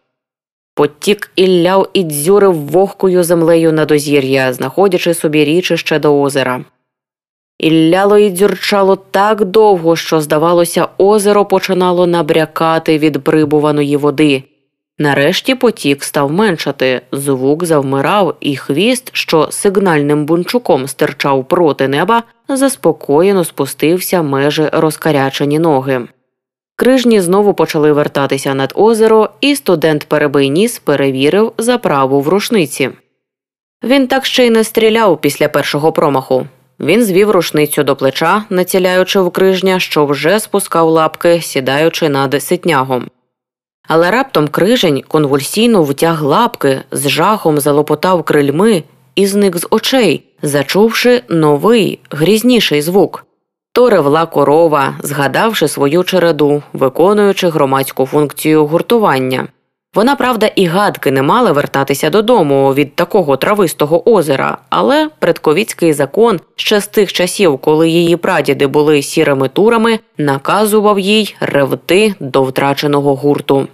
Потік 0.74 1.30
ілляв 1.36 1.88
і 1.92 2.02
дзюрив 2.02 2.54
вогкою 2.54 3.24
землею 3.24 3.72
на 3.72 3.84
дозір'я, 3.84 4.52
знаходячи 4.52 5.14
собі 5.14 5.44
річище 5.44 5.98
до 5.98 6.20
озера. 6.20 6.64
Ілляло 7.58 8.18
і 8.18 8.30
дзюрчало 8.30 8.96
так 8.96 9.44
довго, 9.44 9.96
що, 9.96 10.20
здавалося, 10.20 10.88
озеро 10.98 11.44
починало 11.44 12.06
набрякати 12.06 12.98
від 12.98 13.24
прибуваної 13.24 13.96
води. 13.96 14.44
Нарешті 14.98 15.54
потік 15.54 16.04
став 16.04 16.32
меншати, 16.32 17.00
звук 17.12 17.64
завмирав, 17.64 18.36
і 18.40 18.56
хвіст, 18.56 19.10
що 19.12 19.48
сигнальним 19.50 20.26
бунчуком 20.26 20.88
стирчав 20.88 21.48
проти 21.48 21.88
неба, 21.88 22.22
заспокоєно 22.48 23.44
спустився 23.44 24.22
межі 24.22 24.68
розкарячені 24.72 25.58
ноги. 25.58 26.08
Крижні 26.76 27.20
знову 27.20 27.54
почали 27.54 27.92
вертатися 27.92 28.54
над 28.54 28.72
озеро, 28.76 29.30
і 29.40 29.56
студент 29.56 30.04
перебийніс 30.04 30.78
перевірив 30.78 31.52
заправу 31.58 32.20
в 32.20 32.28
рушниці. 32.28 32.90
Він 33.84 34.06
так 34.06 34.26
ще 34.26 34.46
й 34.46 34.50
не 34.50 34.64
стріляв 34.64 35.20
після 35.20 35.48
першого 35.48 35.92
промаху. 35.92 36.46
Він 36.80 37.04
звів 37.04 37.30
рушницю 37.30 37.82
до 37.82 37.96
плеча, 37.96 38.44
націляючи 38.50 39.20
в 39.20 39.30
крижня, 39.30 39.80
що 39.80 40.06
вже 40.06 40.40
спускав 40.40 40.88
лапки, 40.88 41.40
сідаючи 41.40 42.08
над 42.08 42.42
ситнягом. 42.42 43.08
Але 43.88 44.10
раптом 44.10 44.48
крижень 44.48 45.02
конвульсійно 45.08 45.82
втяг 45.82 46.22
лапки, 46.22 46.82
з 46.90 47.08
жахом 47.08 47.60
залопотав 47.60 48.22
крильми 48.22 48.82
і 49.14 49.26
зник 49.26 49.56
з 49.56 49.66
очей, 49.70 50.24
зачувши 50.42 51.22
новий, 51.28 51.98
грізніший 52.10 52.82
звук. 52.82 53.26
То 53.72 53.90
ревла 53.90 54.26
корова, 54.26 54.94
згадавши 55.02 55.68
свою 55.68 56.04
череду, 56.04 56.62
виконуючи 56.72 57.48
громадську 57.48 58.06
функцію 58.06 58.66
гуртування. 58.66 59.48
Вона, 59.94 60.16
правда, 60.16 60.46
і 60.46 60.66
гадки 60.66 61.10
не 61.10 61.22
мала 61.22 61.52
вертатися 61.52 62.10
додому 62.10 62.74
від 62.74 62.94
такого 62.94 63.36
травистого 63.36 64.10
озера, 64.10 64.58
але 64.70 65.08
предковіцький 65.18 65.92
закон 65.92 66.40
ще 66.56 66.80
з 66.80 66.86
тих 66.86 67.12
часів, 67.12 67.58
коли 67.58 67.88
її 67.88 68.16
прадіди 68.16 68.66
були 68.66 69.02
сірими 69.02 69.48
турами, 69.48 69.98
наказував 70.18 70.98
їй 70.98 71.36
ревти 71.40 72.14
до 72.20 72.42
втраченого 72.42 73.14
гурту. 73.14 73.68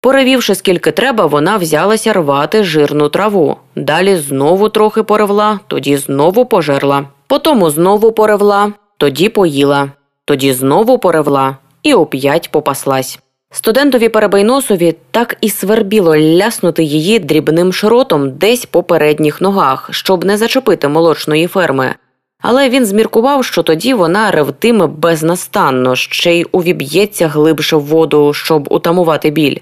Поревівши 0.00 0.54
скільки 0.54 0.90
треба, 0.90 1.26
вона 1.26 1.56
взялася 1.56 2.12
рвати 2.12 2.64
жирну 2.64 3.08
траву. 3.08 3.56
Далі 3.76 4.16
знову 4.16 4.68
трохи 4.68 5.02
поревла, 5.02 5.60
тоді 5.66 5.96
знову 5.96 6.46
пожерла. 6.46 7.04
Потому 7.26 7.70
знову 7.70 8.12
поревла, 8.12 8.72
тоді 8.96 9.28
поїла, 9.28 9.90
тоді 10.24 10.52
знову 10.52 10.98
поревла 10.98 11.56
і 11.82 11.94
оп'ять 11.94 12.50
попаслась. 12.50 13.18
Студентові 13.52 14.08
Перебайносові 14.08 14.94
так 15.10 15.36
і 15.40 15.48
свербіло 15.48 16.16
ляснути 16.16 16.82
її 16.82 17.18
дрібним 17.18 17.72
широтом 17.72 18.30
десь 18.30 18.66
по 18.66 18.82
передніх 18.82 19.40
ногах, 19.40 19.88
щоб 19.92 20.24
не 20.24 20.36
зачепити 20.36 20.88
молочної 20.88 21.46
ферми. 21.46 21.94
Але 22.42 22.68
він 22.68 22.86
зміркував, 22.86 23.44
що 23.44 23.62
тоді 23.62 23.94
вона 23.94 24.30
ревтиме 24.30 24.86
безнастанно, 24.86 25.96
ще 25.96 26.34
й 26.34 26.46
увіб'ється 26.52 27.28
глибше 27.28 27.76
в 27.76 27.84
воду, 27.84 28.32
щоб 28.34 28.66
утамувати 28.70 29.30
біль. 29.30 29.56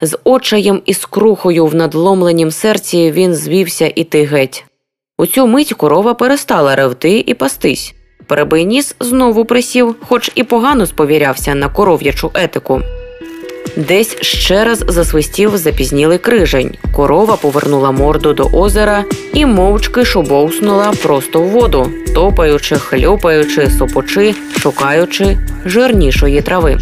З 0.00 0.18
очаєм 0.24 0.82
і 0.86 0.94
скрухою 0.94 1.66
в 1.66 1.74
надломленім 1.74 2.50
серці 2.50 3.10
він 3.10 3.34
звівся 3.34 3.92
іти 3.94 4.24
геть. 4.24 4.64
У 5.18 5.26
цю 5.26 5.46
мить 5.46 5.72
корова 5.72 6.14
перестала 6.14 6.76
ревти 6.76 7.24
і 7.26 7.34
пастись. 7.34 7.94
Перебийніс 8.26 8.96
знову 9.00 9.44
присів, 9.44 9.96
хоч 10.08 10.30
і 10.34 10.44
погано 10.44 10.86
сповірявся 10.86 11.54
на 11.54 11.68
коров'ячу 11.68 12.30
етику. 12.34 12.82
Десь 13.78 14.16
ще 14.20 14.64
раз 14.64 14.84
засвистів 14.88 15.56
запізнілий 15.56 16.18
крижень. 16.18 16.74
Корова 16.92 17.36
повернула 17.36 17.90
морду 17.90 18.32
до 18.32 18.44
озера 18.44 19.04
і 19.34 19.46
мовчки 19.46 20.04
шобовснула 20.04 20.92
просто 21.02 21.40
в 21.40 21.48
воду, 21.48 21.90
топаючи, 22.14 22.76
хльопаючи, 22.76 23.70
сопочи, 23.70 24.34
шукаючи 24.58 25.38
жирнішої 25.64 26.42
трави. 26.42 26.78